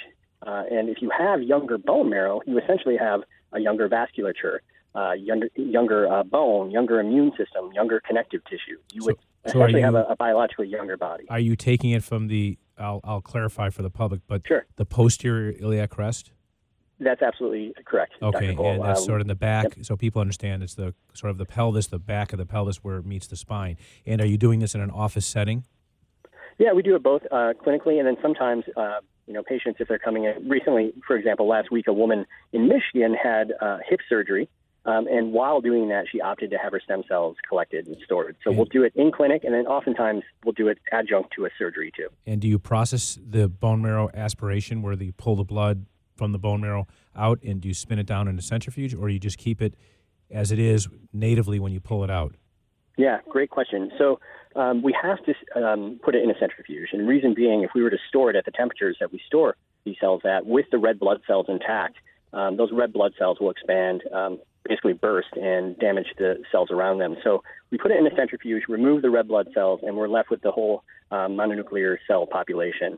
Uh, 0.46 0.64
and 0.72 0.90
if 0.90 1.04
you 1.04 1.12
have 1.16 1.44
younger 1.44 1.78
bone 1.78 2.10
marrow, 2.10 2.42
you 2.48 2.58
essentially 2.58 2.98
have 2.98 3.22
a 3.54 3.60
younger 3.60 3.88
vasculature. 3.88 4.60
Uh, 4.96 5.14
younger, 5.14 5.50
younger 5.56 6.12
uh, 6.12 6.24
bone, 6.24 6.72
younger 6.72 7.00
immune 7.00 7.32
system, 7.38 7.72
younger 7.74 8.02
connective 8.06 8.44
tissue. 8.46 8.78
You 8.94 9.06
would 9.06 9.16
so 9.48 9.60
are 9.60 9.66
essentially 9.66 9.82
have 9.82 9.96
a, 9.96 10.04
a 10.04 10.16
biologically 10.16 10.68
younger 10.68 10.98
body. 10.98 11.26
Are 11.30 11.40
you 11.40 11.56
taking 11.56 11.92
it 11.92 12.04
from 12.04 12.28
the? 12.28 12.58
I'll, 12.78 13.02
I'll 13.04 13.22
clarify 13.22 13.70
for 13.70 13.84
the 13.84 13.90
public, 13.92 14.22
but 14.28 14.42
Sure. 14.48 14.66
the 14.76 14.86
posterior 14.86 15.54
iliac 15.60 15.92
crest. 15.92 16.32
That's 17.00 17.22
absolutely 17.22 17.74
correct. 17.86 18.14
Okay, 18.22 18.50
and 18.50 18.84
that's 18.84 19.00
Um, 19.00 19.06
sort 19.06 19.22
of 19.22 19.26
in 19.26 19.28
the 19.28 19.36
back, 19.36 19.78
so 19.82 19.98
people 19.98 20.22
understand 20.22 20.62
it's 20.62 20.76
the 20.76 20.94
sort 21.14 21.32
of 21.32 21.38
the 21.40 21.46
pelvis, 21.46 21.88
the 21.88 22.00
back 22.00 22.32
of 22.32 22.38
the 22.38 22.46
pelvis 22.46 22.84
where 22.84 22.98
it 22.98 23.06
meets 23.06 23.26
the 23.26 23.36
spine. 23.36 23.78
And 24.06 24.22
are 24.22 24.28
you 24.28 24.38
doing 24.38 24.60
this 24.60 24.76
in 24.76 24.82
an 24.82 24.92
office 24.92 25.26
setting? 25.26 25.64
Yeah, 26.60 26.74
we 26.74 26.84
do 26.84 26.96
it 26.96 27.02
both 27.02 27.24
uh, 27.32 27.54
clinically, 27.60 27.98
and 27.98 28.08
then 28.08 28.18
sometimes, 28.22 28.66
uh, 28.78 29.00
you 29.26 29.34
know, 29.34 29.42
patients 29.42 29.78
if 29.80 29.88
they're 29.88 29.98
coming 29.98 30.26
in. 30.26 30.48
Recently, 30.48 30.94
for 31.08 31.16
example, 31.16 31.48
last 31.48 31.72
week, 31.72 31.88
a 31.88 31.94
woman 31.94 32.26
in 32.54 32.68
Michigan 32.68 33.16
had 33.16 33.54
uh, 33.60 33.80
hip 33.88 34.02
surgery, 34.08 34.48
um, 34.86 35.08
and 35.08 35.32
while 35.32 35.62
doing 35.62 35.90
that, 35.90 36.06
she 36.12 36.20
opted 36.20 36.50
to 36.52 36.58
have 36.58 36.72
her 36.72 36.82
stem 36.84 37.04
cells 37.08 37.36
collected 37.48 37.86
and 37.86 37.96
stored. 38.04 38.36
So 38.44 38.52
we'll 38.52 38.66
do 38.66 38.84
it 38.84 38.94
in 38.96 39.12
clinic, 39.12 39.44
and 39.44 39.54
then 39.54 39.68
oftentimes 39.68 40.24
we'll 40.44 40.54
do 40.54 40.68
it 40.70 40.80
adjunct 40.92 41.34
to 41.36 41.46
a 41.46 41.50
surgery 41.58 41.92
too. 41.96 42.08
And 42.26 42.42
do 42.42 42.48
you 42.48 42.58
process 42.58 43.20
the 43.24 43.48
bone 43.48 43.82
marrow 43.82 44.10
aspiration 44.14 44.82
where 44.82 44.94
you 44.94 45.14
pull 45.14 45.36
the 45.36 45.44
blood 45.44 45.86
from 46.16 46.32
the 46.32 46.40
bone 46.40 46.62
marrow 46.62 46.88
out 47.16 47.42
and 47.44 47.62
do 47.62 47.68
you 47.68 47.74
spin 47.74 48.00
it 48.00 48.06
down 48.06 48.28
in 48.28 48.38
a 48.38 48.42
centrifuge 48.42 48.94
or 48.94 49.10
you 49.10 49.20
just 49.20 49.38
keep 49.38 49.62
it 49.62 49.76
as 50.30 50.52
it 50.52 50.60
is 50.60 50.88
natively 51.14 51.60
when 51.60 51.72
you 51.72 51.80
pull 51.80 52.04
it 52.04 52.10
out? 52.10 52.36
Yeah, 52.98 53.20
great 53.30 53.50
question. 53.50 53.92
So 53.98 54.20
um, 54.56 54.82
we 54.82 54.96
have 55.02 55.18
to 55.26 55.64
um, 55.64 56.00
put 56.04 56.16
it 56.16 56.24
in 56.24 56.30
a 56.30 56.38
centrifuge, 56.40 56.90
and 56.92 57.02
the 57.02 57.06
reason 57.06 57.34
being, 57.34 57.64
if 57.64 57.72
we 57.74 57.84
were 57.84 57.90
to 57.90 57.98
store 58.10 58.30
it 58.32 58.36
at 58.36 58.46
the 58.46 58.52
temperatures 58.52 58.98
that 59.00 59.12
we 59.12 59.22
store 59.26 59.56
these 59.86 59.96
cells 60.00 60.22
at, 60.26 60.46
with 60.46 60.66
the 60.72 60.78
red 60.78 61.00
blood 61.00 61.22
cells 61.26 61.46
intact, 61.50 61.98
um, 62.34 62.58
those 62.58 62.70
red 62.72 62.94
blood 62.94 63.14
cells 63.18 63.40
will 63.40 63.50
expand, 63.50 64.04
um, 64.14 64.40
basically 64.68 64.94
burst, 64.94 65.30
and 65.36 65.78
damage 65.80 66.08
the 66.18 66.42
cells 66.52 66.70
around 66.72 67.00
them. 67.00 67.16
So 67.24 67.44
we 67.72 67.78
put 67.78 67.92
it 67.92 67.98
in 67.98 68.06
a 68.08 68.16
centrifuge, 68.16 68.64
remove 68.68 69.02
the 69.02 69.10
red 69.10 69.28
blood 69.28 69.48
cells, 69.54 69.80
and 69.84 69.96
we're 69.98 70.08
left 70.08 70.30
with 70.30 70.42
the 70.42 70.52
whole 70.52 70.84
um, 71.12 71.32
mononuclear 71.36 71.98
cell 72.08 72.26
population. 72.28 72.98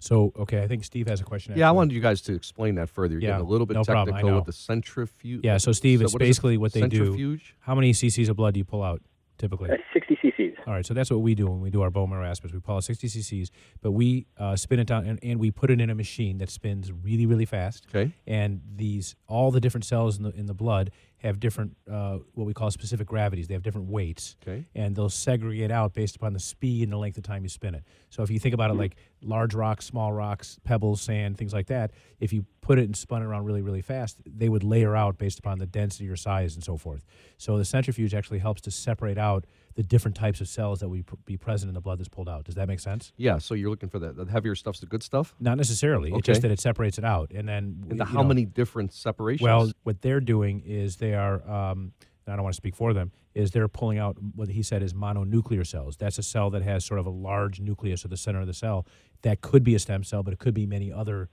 So, 0.00 0.32
okay, 0.38 0.62
I 0.62 0.68
think 0.68 0.84
Steve 0.84 1.08
has 1.08 1.20
a 1.20 1.24
question. 1.24 1.54
Yeah, 1.56 1.66
I 1.66 1.68
after 1.70 1.76
wanted 1.76 1.94
you 1.94 2.00
guys 2.00 2.20
to 2.22 2.34
explain 2.34 2.76
that 2.76 2.88
further. 2.88 3.14
You're 3.14 3.22
Yeah, 3.22 3.28
getting 3.30 3.46
a 3.46 3.48
little 3.48 3.66
bit 3.66 3.74
no 3.74 3.82
problem, 3.84 4.14
technical 4.14 4.30
know. 4.30 4.36
with 4.36 4.46
the 4.46 4.52
centrifuge. 4.52 5.40
Yeah, 5.44 5.56
so 5.56 5.72
Steve, 5.72 6.02
it's 6.02 6.12
what 6.12 6.22
is 6.22 6.26
it? 6.26 6.28
basically 6.28 6.56
what 6.56 6.72
they 6.72 6.80
centrifuge? 6.82 7.48
do. 7.48 7.54
How 7.60 7.74
many 7.74 7.92
cc's 7.92 8.28
of 8.28 8.36
blood 8.36 8.54
do 8.54 8.58
you 8.58 8.64
pull 8.64 8.84
out 8.84 9.02
typically? 9.38 9.70
Uh, 9.70 9.76
60 9.92 10.16
cc's. 10.16 10.56
All 10.66 10.74
right, 10.74 10.84
so 10.84 10.94
that's 10.94 11.10
what 11.10 11.20
we 11.20 11.34
do 11.34 11.46
when 11.46 11.60
we 11.60 11.70
do 11.70 11.82
our 11.82 11.90
bone 11.90 12.10
marrow 12.10 12.26
aspirates. 12.26 12.54
We 12.54 12.60
pull 12.60 12.76
out 12.76 12.84
60 12.84 13.08
cc's, 13.08 13.50
but 13.80 13.92
we 13.92 14.26
uh, 14.36 14.56
spin 14.56 14.80
it 14.80 14.86
down 14.86 15.06
and, 15.06 15.18
and 15.22 15.40
we 15.40 15.50
put 15.50 15.70
it 15.70 15.80
in 15.80 15.90
a 15.90 15.94
machine 15.94 16.38
that 16.38 16.50
spins 16.50 16.92
really, 16.92 17.26
really 17.26 17.46
fast. 17.46 17.86
Okay. 17.94 18.12
And 18.26 18.60
these 18.76 19.14
all 19.26 19.50
the 19.50 19.60
different 19.60 19.84
cells 19.84 20.18
in 20.18 20.24
the 20.24 20.30
in 20.30 20.46
the 20.46 20.54
blood 20.54 20.90
have 21.18 21.40
different 21.40 21.76
uh, 21.90 22.18
what 22.34 22.46
we 22.46 22.54
call 22.54 22.70
specific 22.70 23.06
gravities. 23.06 23.48
They 23.48 23.54
have 23.54 23.62
different 23.62 23.88
weights. 23.88 24.36
Okay. 24.46 24.64
And 24.74 24.94
they'll 24.94 25.08
segregate 25.08 25.70
out 25.70 25.92
based 25.92 26.16
upon 26.16 26.32
the 26.32 26.40
speed 26.40 26.84
and 26.84 26.92
the 26.92 26.96
length 26.96 27.18
of 27.18 27.24
time 27.24 27.42
you 27.42 27.48
spin 27.48 27.74
it. 27.74 27.84
So 28.10 28.22
if 28.22 28.30
you 28.30 28.38
think 28.38 28.54
about 28.54 28.70
it 28.70 28.74
like 28.74 28.96
large 29.20 29.54
rocks, 29.54 29.84
small 29.84 30.12
rocks, 30.12 30.58
pebbles, 30.64 31.00
sand, 31.00 31.36
things 31.36 31.52
like 31.52 31.66
that, 31.66 31.90
if 32.20 32.32
you 32.32 32.46
put 32.60 32.78
it 32.78 32.84
and 32.84 32.96
spun 32.96 33.22
it 33.22 33.24
around 33.26 33.44
really, 33.44 33.62
really 33.62 33.82
fast, 33.82 34.20
they 34.24 34.48
would 34.48 34.62
layer 34.62 34.94
out 34.94 35.18
based 35.18 35.38
upon 35.38 35.58
the 35.58 35.66
density 35.66 36.08
or 36.08 36.16
size 36.16 36.54
and 36.54 36.62
so 36.62 36.76
forth. 36.76 37.04
So 37.36 37.58
the 37.58 37.64
centrifuge 37.64 38.14
actually 38.14 38.38
helps 38.38 38.60
to 38.62 38.70
separate 38.70 39.18
out 39.18 39.44
the 39.78 39.84
different 39.84 40.16
types 40.16 40.40
of 40.40 40.48
cells 40.48 40.80
that 40.80 40.88
would 40.88 41.04
be 41.24 41.36
present 41.36 41.68
in 41.68 41.74
the 41.74 41.80
blood 41.80 42.00
that's 42.00 42.08
pulled 42.08 42.28
out. 42.28 42.42
Does 42.42 42.56
that 42.56 42.66
make 42.66 42.80
sense? 42.80 43.12
Yeah, 43.16 43.38
so 43.38 43.54
you're 43.54 43.70
looking 43.70 43.88
for 43.88 44.00
that. 44.00 44.16
The 44.16 44.24
heavier 44.24 44.56
stuff's 44.56 44.80
the 44.80 44.86
good 44.86 45.04
stuff? 45.04 45.36
Not 45.38 45.56
necessarily. 45.56 46.10
It's 46.12 46.26
just 46.26 46.42
that 46.42 46.50
it 46.50 46.58
separates 46.58 46.98
it 46.98 47.04
out, 47.04 47.30
and 47.32 47.48
then 47.48 47.84
And 47.88 48.00
you 48.00 48.04
how 48.04 48.22
know, 48.22 48.28
many 48.28 48.44
different 48.44 48.92
separations? 48.92 49.44
Well, 49.44 49.70
what 49.84 50.02
they're 50.02 50.18
doing 50.18 50.64
is 50.66 50.96
they 50.96 51.14
are. 51.14 51.48
Um, 51.48 51.92
and 52.26 52.32
I 52.32 52.34
don't 52.34 52.42
want 52.42 52.54
to 52.54 52.56
speak 52.56 52.74
for 52.74 52.92
them. 52.92 53.12
Is 53.34 53.52
they're 53.52 53.68
pulling 53.68 53.98
out 53.98 54.16
what 54.34 54.48
he 54.48 54.64
said 54.64 54.82
is 54.82 54.94
mononuclear 54.94 55.64
cells. 55.64 55.96
That's 55.96 56.18
a 56.18 56.24
cell 56.24 56.50
that 56.50 56.62
has 56.62 56.84
sort 56.84 56.98
of 56.98 57.06
a 57.06 57.10
large 57.10 57.60
nucleus 57.60 58.04
at 58.04 58.10
the 58.10 58.16
center 58.16 58.40
of 58.40 58.48
the 58.48 58.54
cell. 58.54 58.84
That 59.22 59.42
could 59.42 59.62
be 59.62 59.76
a 59.76 59.78
stem 59.78 60.02
cell, 60.02 60.24
but 60.24 60.32
it 60.32 60.40
could 60.40 60.54
be 60.54 60.66
many 60.66 60.92
other 60.92 61.28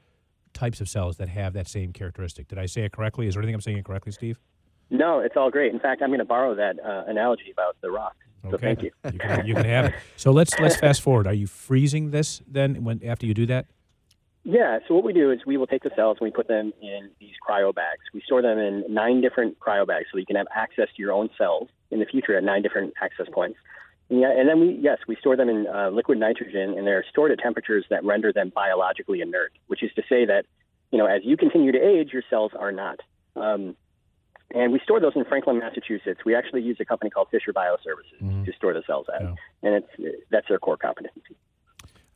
types 0.53 0.81
of 0.81 0.87
cells 0.87 1.17
that 1.17 1.29
have 1.29 1.53
that 1.53 1.67
same 1.67 1.93
characteristic. 1.93 2.47
Did 2.47 2.59
I 2.59 2.67
say 2.67 2.83
it 2.83 2.91
correctly? 2.91 3.25
Is 3.25 3.33
there 3.33 3.41
anything 3.41 3.55
I'm 3.55 3.61
saying 3.61 3.77
incorrectly, 3.77 4.11
Steve? 4.11 4.39
No, 4.91 5.19
it's 5.19 5.35
all 5.35 5.49
great. 5.49 5.73
In 5.73 5.79
fact, 5.79 6.03
I'm 6.03 6.09
going 6.09 6.19
to 6.19 6.25
borrow 6.25 6.53
that 6.53 6.75
uh, 6.79 7.05
analogy 7.07 7.49
about 7.51 7.75
the 7.81 7.89
rock. 7.89 8.15
So 8.49 8.55
Okay. 8.55 8.65
thank 8.67 8.83
you. 8.83 8.91
You 9.11 9.19
can, 9.19 9.45
you 9.45 9.55
can 9.55 9.65
have 9.65 9.85
it. 9.85 9.95
So 10.17 10.31
let's 10.31 10.57
let's 10.59 10.75
fast 10.75 11.01
forward. 11.01 11.27
Are 11.27 11.33
you 11.33 11.47
freezing 11.47 12.11
this 12.11 12.41
then 12.47 12.83
when 12.83 13.01
after 13.05 13.25
you 13.25 13.33
do 13.33 13.45
that? 13.47 13.65
Yeah, 14.43 14.77
so 14.87 14.93
what 14.93 15.03
we 15.03 15.11
do 15.11 15.31
is 15.31 15.39
we 15.45 15.57
will 15.57 15.65
take 15.65 15.81
the 15.83 15.89
cells 15.95 16.17
and 16.19 16.25
we 16.25 16.31
put 16.31 16.47
them 16.47 16.71
in 16.81 17.09
these 17.19 17.33
cryo 17.47 17.73
bags. 17.73 18.01
We 18.13 18.21
store 18.21 18.43
them 18.43 18.59
in 18.59 18.83
nine 18.87 19.19
different 19.19 19.59
cryo 19.59 19.87
bags 19.87 20.05
so 20.11 20.19
you 20.19 20.25
can 20.25 20.35
have 20.35 20.45
access 20.55 20.87
to 20.95 21.01
your 21.01 21.11
own 21.13 21.29
cells 21.35 21.67
in 21.89 21.99
the 21.99 22.05
future 22.05 22.37
at 22.37 22.43
nine 22.43 22.61
different 22.61 22.93
access 23.01 23.25
points. 23.33 23.57
And, 24.11 24.21
yeah, 24.21 24.31
and 24.31 24.47
then 24.47 24.59
we, 24.59 24.77
yes, 24.79 24.99
we 25.07 25.15
store 25.15 25.35
them 25.35 25.49
in 25.49 25.65
uh, 25.65 25.89
liquid 25.89 26.19
nitrogen 26.19 26.75
and 26.77 26.85
they're 26.85 27.03
stored 27.09 27.31
at 27.31 27.39
temperatures 27.39 27.85
that 27.89 28.03
render 28.03 28.31
them 28.31 28.51
biologically 28.53 29.21
inert, 29.21 29.51
which 29.65 29.81
is 29.81 29.91
to 29.95 30.03
say 30.07 30.25
that, 30.25 30.45
you 30.91 30.99
know, 30.99 31.07
as 31.07 31.21
you 31.23 31.37
continue 31.37 31.71
to 31.71 31.79
age, 31.79 32.13
your 32.13 32.23
cells 32.29 32.51
are 32.57 32.71
not. 32.71 32.99
Um, 33.35 33.75
and 34.53 34.71
we 34.71 34.79
store 34.79 34.99
those 34.99 35.13
in 35.15 35.25
Franklin, 35.25 35.59
Massachusetts. 35.59 36.21
We 36.25 36.35
actually 36.35 36.61
use 36.61 36.77
a 36.79 36.85
company 36.85 37.09
called 37.09 37.29
Fisher 37.31 37.53
Bioservices 37.53 38.45
to 38.45 38.53
store 38.53 38.73
the 38.73 38.83
cells 38.85 39.07
at, 39.13 39.21
and 39.63 39.75
it's 39.75 40.23
that's 40.29 40.47
their 40.47 40.59
core 40.59 40.77
competency. 40.77 41.35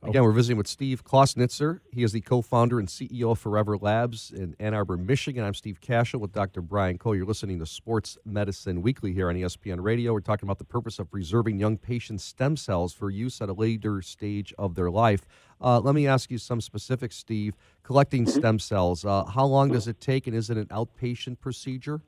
Again, 0.01 0.23
we're 0.23 0.31
visiting 0.31 0.55
with 0.57 0.67
Steve 0.67 1.03
Clausnitzer. 1.03 1.81
He 1.91 2.03
is 2.03 2.13
the 2.13 2.21
co-founder 2.21 2.79
and 2.79 2.87
CEO 2.87 3.31
of 3.31 3.39
Forever 3.39 3.77
Labs 3.77 4.31
in 4.31 4.55
Ann 4.57 4.73
Arbor, 4.73 4.95
Michigan. 4.95 5.43
I'm 5.43 5.53
Steve 5.53 5.81
Kashul 5.81 6.21
with 6.21 6.31
Dr. 6.31 6.61
Brian 6.61 6.97
Cole. 6.97 7.17
You're 7.17 7.25
listening 7.25 7.59
to 7.59 7.65
Sports 7.65 8.17
Medicine 8.23 8.81
Weekly 8.81 9.11
here 9.11 9.27
on 9.27 9.35
ESPN 9.35 9.83
Radio. 9.83 10.13
We're 10.13 10.21
talking 10.21 10.47
about 10.47 10.57
the 10.57 10.63
purpose 10.63 10.99
of 10.99 11.11
preserving 11.11 11.59
young 11.59 11.77
patients' 11.77 12.23
stem 12.23 12.55
cells 12.55 12.93
for 12.93 13.09
use 13.09 13.41
at 13.41 13.49
a 13.49 13.53
later 13.53 14.01
stage 14.01 14.53
of 14.57 14.75
their 14.75 14.89
life. 14.89 15.27
Uh, 15.59 15.81
let 15.81 15.93
me 15.95 16.07
ask 16.07 16.31
you 16.31 16.37
some 16.37 16.61
specifics, 16.61 17.17
Steve. 17.17 17.57
Collecting 17.83 18.25
stem 18.25 18.57
cells, 18.57 19.03
uh, 19.03 19.25
how 19.25 19.45
long 19.45 19.67
does 19.67 19.89
it 19.89 19.99
take, 19.99 20.27
and 20.27 20.35
is 20.35 20.49
it 20.49 20.55
an 20.55 20.67
outpatient 20.67 21.41
procedure? 21.41 21.99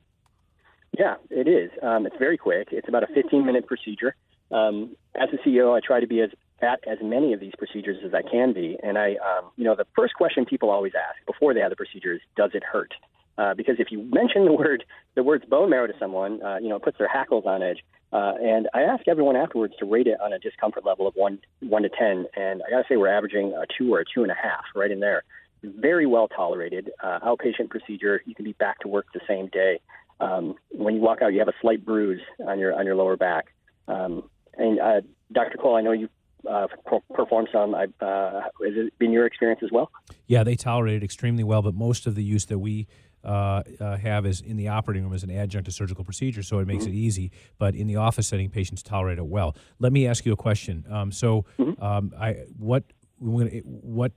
Yeah, 0.97 1.15
it 1.29 1.47
is. 1.47 1.71
Um, 1.81 2.05
it's 2.05 2.17
very 2.17 2.37
quick. 2.37 2.69
It's 2.71 2.87
about 2.87 3.03
a 3.03 3.07
15 3.13 3.45
minute 3.45 3.65
procedure. 3.67 4.15
Um, 4.51 4.95
as 5.15 5.29
a 5.33 5.47
CEO, 5.47 5.75
I 5.75 5.79
try 5.85 5.99
to 5.99 6.07
be 6.07 6.21
as 6.21 6.29
at 6.61 6.79
as 6.87 6.99
many 7.01 7.33
of 7.33 7.39
these 7.39 7.53
procedures 7.57 7.97
as 8.05 8.13
I 8.13 8.21
can 8.21 8.53
be. 8.53 8.77
And 8.83 8.97
I, 8.97 9.15
um, 9.15 9.51
you 9.55 9.63
know, 9.63 9.75
the 9.75 9.87
first 9.95 10.13
question 10.13 10.45
people 10.45 10.69
always 10.69 10.93
ask 10.95 11.25
before 11.25 11.53
they 11.53 11.59
have 11.59 11.69
the 11.69 11.75
procedure 11.75 12.13
is, 12.13 12.21
"Does 12.35 12.51
it 12.53 12.63
hurt?" 12.63 12.93
Uh, 13.37 13.53
because 13.53 13.79
if 13.79 13.91
you 13.91 13.99
mention 14.11 14.45
the 14.45 14.53
word 14.53 14.83
the 15.15 15.23
words 15.23 15.45
bone 15.45 15.69
marrow 15.69 15.87
to 15.87 15.97
someone, 15.97 16.43
uh, 16.43 16.57
you 16.61 16.69
know, 16.69 16.75
it 16.75 16.83
puts 16.83 16.97
their 16.97 17.07
hackles 17.07 17.45
on 17.45 17.63
edge. 17.63 17.83
Uh, 18.13 18.33
and 18.41 18.67
I 18.73 18.81
ask 18.81 19.07
everyone 19.07 19.37
afterwards 19.37 19.73
to 19.79 19.85
rate 19.85 20.07
it 20.07 20.19
on 20.19 20.33
a 20.33 20.39
discomfort 20.39 20.85
level 20.85 21.07
of 21.07 21.15
one 21.15 21.39
one 21.61 21.83
to 21.83 21.89
ten. 21.89 22.25
And 22.35 22.61
I 22.67 22.69
got 22.69 22.81
to 22.81 22.85
say, 22.89 22.97
we're 22.97 23.07
averaging 23.07 23.53
a 23.53 23.65
two 23.77 23.93
or 23.93 24.01
a 24.01 24.05
two 24.05 24.23
and 24.23 24.31
a 24.31 24.35
half, 24.35 24.65
right 24.75 24.91
in 24.91 24.99
there. 24.99 25.23
Very 25.63 26.05
well 26.05 26.27
tolerated 26.27 26.91
uh, 27.01 27.19
outpatient 27.19 27.69
procedure. 27.69 28.21
You 28.25 28.35
can 28.35 28.45
be 28.45 28.53
back 28.53 28.79
to 28.79 28.87
work 28.87 29.07
the 29.13 29.21
same 29.27 29.47
day. 29.47 29.79
Um, 30.21 30.55
when 30.69 30.95
you 30.95 31.01
walk 31.01 31.21
out, 31.21 31.33
you 31.33 31.39
have 31.39 31.47
a 31.47 31.53
slight 31.61 31.83
bruise 31.83 32.21
on 32.47 32.59
your 32.59 32.73
on 32.77 32.85
your 32.85 32.95
lower 32.95 33.17
back. 33.17 33.47
Um, 33.87 34.29
and 34.57 34.79
uh, 34.79 35.01
Dr. 35.31 35.57
Cole, 35.57 35.75
I 35.75 35.81
know 35.81 35.91
you 35.91 36.07
uh, 36.49 36.67
per- 36.85 36.99
performed 37.13 37.49
some. 37.51 37.73
I, 37.73 37.85
uh, 38.03 38.41
has 38.41 38.73
it 38.75 38.97
been 38.99 39.11
your 39.11 39.25
experience 39.25 39.61
as 39.63 39.71
well? 39.71 39.91
Yeah, 40.27 40.43
they 40.43 40.55
tolerate 40.55 40.97
it 40.97 41.03
extremely 41.03 41.43
well, 41.43 41.61
but 41.61 41.73
most 41.73 42.05
of 42.05 42.15
the 42.15 42.23
use 42.23 42.45
that 42.45 42.59
we 42.59 42.87
uh, 43.23 43.63
uh, 43.79 43.97
have 43.97 44.25
is 44.25 44.41
in 44.41 44.57
the 44.57 44.67
operating 44.67 45.03
room 45.03 45.13
as 45.13 45.23
an 45.23 45.31
adjunct 45.31 45.65
to 45.65 45.71
surgical 45.71 46.03
procedure, 46.03 46.43
so 46.43 46.59
it 46.59 46.67
makes 46.67 46.85
it 46.85 46.93
easy. 46.93 47.31
But 47.57 47.75
in 47.75 47.87
the 47.87 47.95
office 47.95 48.27
setting, 48.27 48.49
patients 48.49 48.83
tolerate 48.83 49.17
it 49.17 49.25
well. 49.25 49.55
Let 49.79 49.91
me 49.93 50.07
ask 50.07 50.25
you 50.25 50.33
a 50.33 50.37
question. 50.37 50.85
Um, 50.89 51.11
so, 51.11 51.45
um, 51.79 52.13
I 52.19 52.45
what 52.57 52.83
when, 53.19 53.47
what 53.65 54.11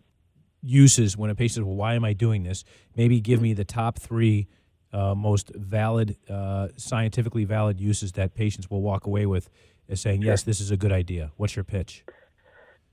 uses 0.62 1.16
when 1.16 1.30
a 1.30 1.34
patient 1.34 1.56
says, 1.56 1.64
"Well, 1.64 1.76
why 1.76 1.94
am 1.94 2.04
I 2.04 2.14
doing 2.14 2.42
this?" 2.42 2.64
Maybe 2.96 3.20
give 3.20 3.42
me 3.42 3.52
the 3.52 3.64
top 3.64 3.98
three 3.98 4.48
uh, 4.94 5.14
most 5.14 5.50
valid, 5.54 6.16
uh, 6.30 6.68
scientifically 6.76 7.44
valid 7.44 7.80
uses 7.80 8.12
that 8.12 8.34
patients 8.34 8.70
will 8.70 8.80
walk 8.80 9.06
away 9.06 9.26
with 9.26 9.50
as 9.88 10.00
saying, 10.00 10.22
"Yes, 10.22 10.42
this 10.44 10.60
is 10.60 10.70
a 10.70 10.76
good 10.76 10.92
idea." 10.92 11.32
What's 11.36 11.56
your 11.56 11.64
pitch? 11.64 12.04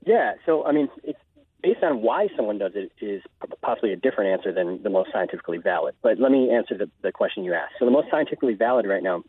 Yeah. 0.04 0.34
So, 0.44 0.66
I 0.66 0.72
mean, 0.72 0.88
it's 1.04 1.18
based 1.62 1.82
on 1.82 2.02
why 2.02 2.28
someone 2.36 2.58
does 2.58 2.72
it 2.74 2.90
is 3.00 3.22
possibly 3.62 3.92
a 3.92 3.96
different 3.96 4.30
answer 4.30 4.52
than 4.52 4.82
the 4.82 4.90
most 4.90 5.12
scientifically 5.12 5.58
valid. 5.58 5.94
But 6.02 6.18
let 6.18 6.32
me 6.32 6.50
answer 6.50 6.76
the, 6.76 6.90
the 7.02 7.12
question 7.12 7.44
you 7.44 7.54
asked. 7.54 7.74
So, 7.78 7.84
the 7.84 7.92
most 7.92 8.10
scientifically 8.10 8.54
valid 8.54 8.86
right 8.86 9.02
now, 9.02 9.22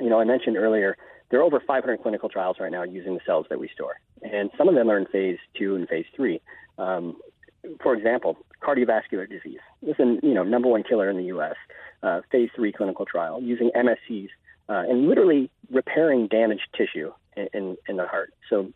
you 0.00 0.08
know, 0.08 0.20
I 0.20 0.24
mentioned 0.24 0.56
earlier, 0.56 0.96
there 1.30 1.40
are 1.40 1.42
over 1.42 1.60
500 1.60 2.00
clinical 2.00 2.28
trials 2.28 2.58
right 2.60 2.70
now 2.70 2.84
using 2.84 3.14
the 3.14 3.20
cells 3.26 3.46
that 3.50 3.58
we 3.58 3.68
store, 3.74 3.96
and 4.22 4.50
some 4.56 4.68
of 4.68 4.76
them 4.76 4.88
are 4.88 4.98
in 4.98 5.06
phase 5.06 5.38
two 5.58 5.74
and 5.74 5.88
phase 5.88 6.06
three. 6.14 6.40
Um, 6.78 7.16
for 7.82 7.94
example, 7.94 8.36
cardiovascular 8.62 9.28
disease. 9.28 9.60
This 9.82 9.96
is, 9.98 10.18
you 10.22 10.34
know, 10.34 10.42
number 10.42 10.68
one 10.68 10.82
killer 10.82 11.10
in 11.10 11.16
the 11.16 11.24
U.S. 11.24 11.54
Uh, 12.04 12.20
phase 12.30 12.50
three 12.54 12.70
clinical 12.70 13.06
trial 13.06 13.40
using 13.40 13.70
MSCs 13.74 14.28
uh, 14.68 14.82
and 14.86 15.08
literally 15.08 15.50
repairing 15.70 16.26
damaged 16.26 16.68
tissue 16.76 17.10
in, 17.34 17.78
in, 17.88 17.96
the 17.96 18.06
heart. 18.06 18.34
So, 18.50 18.70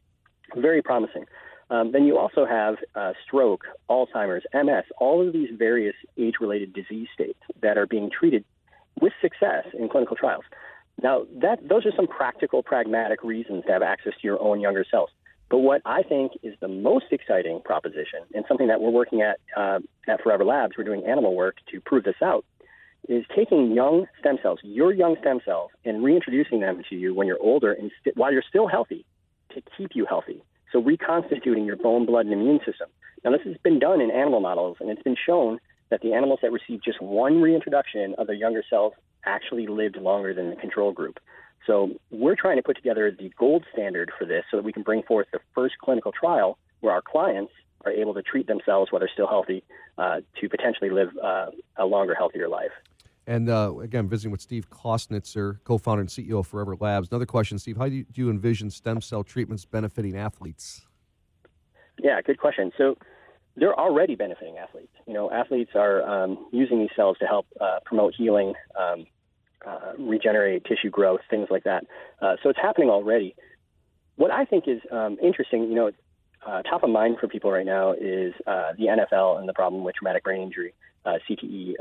very 0.57 0.81
promising. 0.81 1.27
Um, 1.69 1.93
then 1.93 2.05
you 2.05 2.17
also 2.17 2.47
have 2.47 2.77
uh, 2.95 3.12
stroke, 3.27 3.64
Alzheimer's, 3.91 4.45
MS, 4.55 4.85
all 4.99 5.27
of 5.27 5.35
these 5.35 5.51
various 5.59 5.95
age-related 6.17 6.73
disease 6.73 7.09
states 7.12 7.41
that 7.61 7.77
are 7.77 7.87
being 7.87 8.11
treated 8.11 8.47
with 8.99 9.12
success 9.21 9.67
in 9.79 9.91
clinical 9.91 10.17
trials. 10.17 10.45
Now, 11.03 11.27
that 11.43 11.69
those 11.69 11.85
are 11.85 11.93
some 11.95 12.07
practical, 12.07 12.62
pragmatic 12.62 13.23
reasons 13.23 13.64
to 13.67 13.73
have 13.73 13.83
access 13.83 14.14
to 14.14 14.21
your 14.23 14.41
own 14.41 14.61
younger 14.61 14.87
cells. 14.91 15.11
But 15.51 15.59
what 15.59 15.83
I 15.85 16.03
think 16.03 16.33
is 16.43 16.55
the 16.61 16.69
most 16.69 17.07
exciting 17.11 17.61
proposition, 17.62 18.21
and 18.35 18.45
something 18.49 18.69
that 18.69 18.81
we're 18.81 18.91
working 18.91 19.21
at 19.21 19.38
uh, 19.57 19.81
at 20.09 20.23
Forever 20.23 20.45
Labs, 20.45 20.73
we're 20.79 20.85
doing 20.85 21.05
animal 21.05 21.35
work 21.35 21.57
to 21.73 21.81
prove 21.81 22.05
this 22.05 22.21
out, 22.23 22.45
is 23.09 23.25
taking 23.35 23.73
young 23.73 24.07
stem 24.21 24.38
cells, 24.42 24.61
your 24.62 24.92
young 24.92 25.16
stem 25.21 25.40
cells, 25.44 25.71
and 25.85 26.05
reintroducing 26.05 26.61
them 26.61 26.83
to 26.88 26.94
you 26.94 27.14
when 27.14 27.27
you're 27.27 27.40
older 27.40 27.73
and 27.73 27.90
st- 28.01 28.16
while 28.16 28.33
you're 28.33 28.44
still 28.47 28.68
healthy 28.68 29.05
to 29.55 29.62
keep 29.77 29.90
you 29.94 30.05
healthy. 30.05 30.42
So 30.73 30.81
reconstituting 30.81 31.64
your 31.64 31.77
bone, 31.77 32.05
blood, 32.05 32.27
and 32.27 32.33
immune 32.35 32.59
system. 32.59 32.88
Now, 33.25 33.33
this 33.33 33.40
has 33.44 33.57
been 33.64 33.79
done 33.79 34.01
in 34.01 34.11
animal 34.11 34.40
models, 34.40 34.77
and 34.81 34.90
it's 34.90 35.03
been 35.03 35.16
shown 35.16 35.59
that 35.90 36.03
the 36.03 36.12
animals 36.12 36.40
that 36.42 36.53
received 36.53 36.85
just 36.85 37.01
one 37.01 37.40
reintroduction 37.40 38.14
of 38.18 38.27
their 38.27 38.37
younger 38.37 38.62
cells 38.68 38.92
actually 39.25 39.66
lived 39.66 39.97
longer 39.97 40.35
than 40.35 40.51
the 40.51 40.57
control 40.57 40.92
group. 40.92 41.18
So 41.66 41.90
we're 42.11 42.37
trying 42.37 42.57
to 42.57 42.62
put 42.62 42.77
together 42.77 43.11
the 43.11 43.33
gold 43.38 43.64
standard 43.73 44.11
for 44.18 44.25
this 44.25 44.44
so 44.51 44.59
that 44.59 44.64
we 44.64 44.73
can 44.73 44.83
bring 44.83 45.03
forth 45.03 45.27
the 45.33 45.40
first 45.55 45.75
clinical 45.83 46.12
trial 46.12 46.59
where 46.81 46.92
our 46.92 47.03
clients 47.03 47.53
are 47.85 47.92
able 47.92 48.14
to 48.14 48.23
treat 48.23 48.47
themselves 48.47 48.92
while 48.92 49.01
they're 49.01 49.11
still 49.12 49.27
healthy 49.27 49.64
uh, 49.97 50.21
to 50.40 50.49
potentially 50.49 50.90
live 50.90 51.11
uh, 51.23 51.47
a 51.77 51.87
longer, 51.87 52.14
healthier 52.14 52.49
life. 52.49 52.71
And 53.29 53.51
uh, 53.51 53.75
again, 53.83 54.09
visiting 54.09 54.33
with 54.33 54.41
Steve 54.41 54.71
Clausnitzer, 54.71 55.59
co 55.64 55.77
founder 55.77 56.01
and 56.01 56.09
CEO 56.09 56.38
of 56.38 56.47
Forever 56.47 56.75
Labs. 56.81 57.09
Another 57.11 57.27
question, 57.27 57.59
Steve 57.59 57.77
How 57.77 57.87
do 57.87 57.95
you, 57.95 58.05
do 58.05 58.23
you 58.23 58.31
envision 58.31 58.71
stem 58.71 59.03
cell 59.03 59.23
treatments 59.23 59.67
benefiting 59.67 60.17
athletes? 60.17 60.87
Yeah, 62.03 62.23
good 62.23 62.38
question. 62.38 62.73
So 62.79 62.97
they're 63.55 63.79
already 63.79 64.14
benefiting 64.14 64.57
athletes. 64.57 64.95
You 65.07 65.12
know, 65.12 65.31
athletes 65.31 65.73
are 65.75 66.03
um, 66.09 66.49
using 66.53 66.79
these 66.79 66.88
cells 66.97 67.19
to 67.19 67.27
help 67.27 67.47
uh, 67.61 67.81
promote 67.85 68.14
healing, 68.17 68.55
um, 68.81 69.05
uh, 69.67 69.93
regenerate 69.99 70.64
tissue 70.64 70.88
growth, 70.88 71.21
things 71.29 71.49
like 71.51 71.64
that. 71.64 71.85
Uh, 72.23 72.37
so 72.43 72.49
it's 72.49 72.59
happening 72.59 72.88
already. 72.88 73.37
What 74.17 74.31
I 74.31 74.47
think 74.47 74.64
is 74.67 74.81
um, 74.91 75.19
interesting, 75.23 75.64
you 75.64 75.75
know, 75.75 75.91
uh, 76.47 76.62
top 76.62 76.83
of 76.83 76.88
mind 76.88 77.19
for 77.21 77.29
people 77.29 77.53
right 77.53 77.67
now 77.67 77.93
is 77.93 78.33
uh, 78.47 78.73
the 78.79 78.87
NFL 78.87 79.38
and 79.38 79.47
the 79.47 79.53
problem 79.53 79.85
with 79.85 79.97
traumatic 79.97 80.25
brain 80.25 80.41
injury, 80.41 80.73
uh, 81.05 81.19
CTE. 81.29 81.75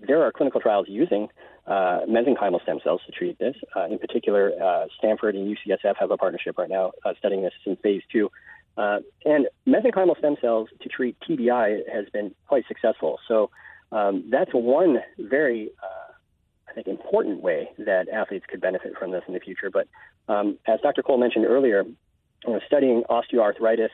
There 0.00 0.22
are 0.22 0.32
clinical 0.32 0.60
trials 0.60 0.86
using 0.88 1.28
uh, 1.68 2.00
mesenchymal 2.08 2.62
stem 2.62 2.78
cells 2.82 3.02
to 3.06 3.12
treat 3.12 3.38
this. 3.38 3.54
Uh, 3.76 3.84
in 3.84 3.98
particular, 3.98 4.52
uh, 4.62 4.86
Stanford 4.98 5.34
and 5.34 5.54
UCSF 5.54 5.96
have 5.98 6.10
a 6.10 6.16
partnership 6.16 6.56
right 6.56 6.70
now 6.70 6.92
uh, 7.04 7.12
studying 7.18 7.42
this 7.42 7.52
in 7.66 7.76
phase 7.76 8.02
two. 8.10 8.30
Uh, 8.76 9.00
and 9.24 9.48
mesenchymal 9.66 10.16
stem 10.18 10.36
cells 10.40 10.68
to 10.80 10.88
treat 10.88 11.16
TBI 11.20 11.80
has 11.92 12.06
been 12.12 12.34
quite 12.46 12.64
successful. 12.68 13.18
So 13.28 13.50
um, 13.92 14.24
that's 14.30 14.52
one 14.52 14.98
very, 15.18 15.70
uh, 15.82 16.12
I 16.68 16.72
think, 16.72 16.86
important 16.86 17.42
way 17.42 17.70
that 17.78 18.08
athletes 18.08 18.46
could 18.48 18.60
benefit 18.60 18.96
from 18.98 19.10
this 19.10 19.22
in 19.28 19.34
the 19.34 19.40
future. 19.40 19.70
But 19.70 19.88
um, 20.28 20.58
as 20.66 20.80
Dr. 20.80 21.02
Cole 21.02 21.18
mentioned 21.18 21.44
earlier, 21.44 21.84
you 22.46 22.52
know, 22.52 22.60
studying 22.66 23.02
osteoarthritis, 23.10 23.90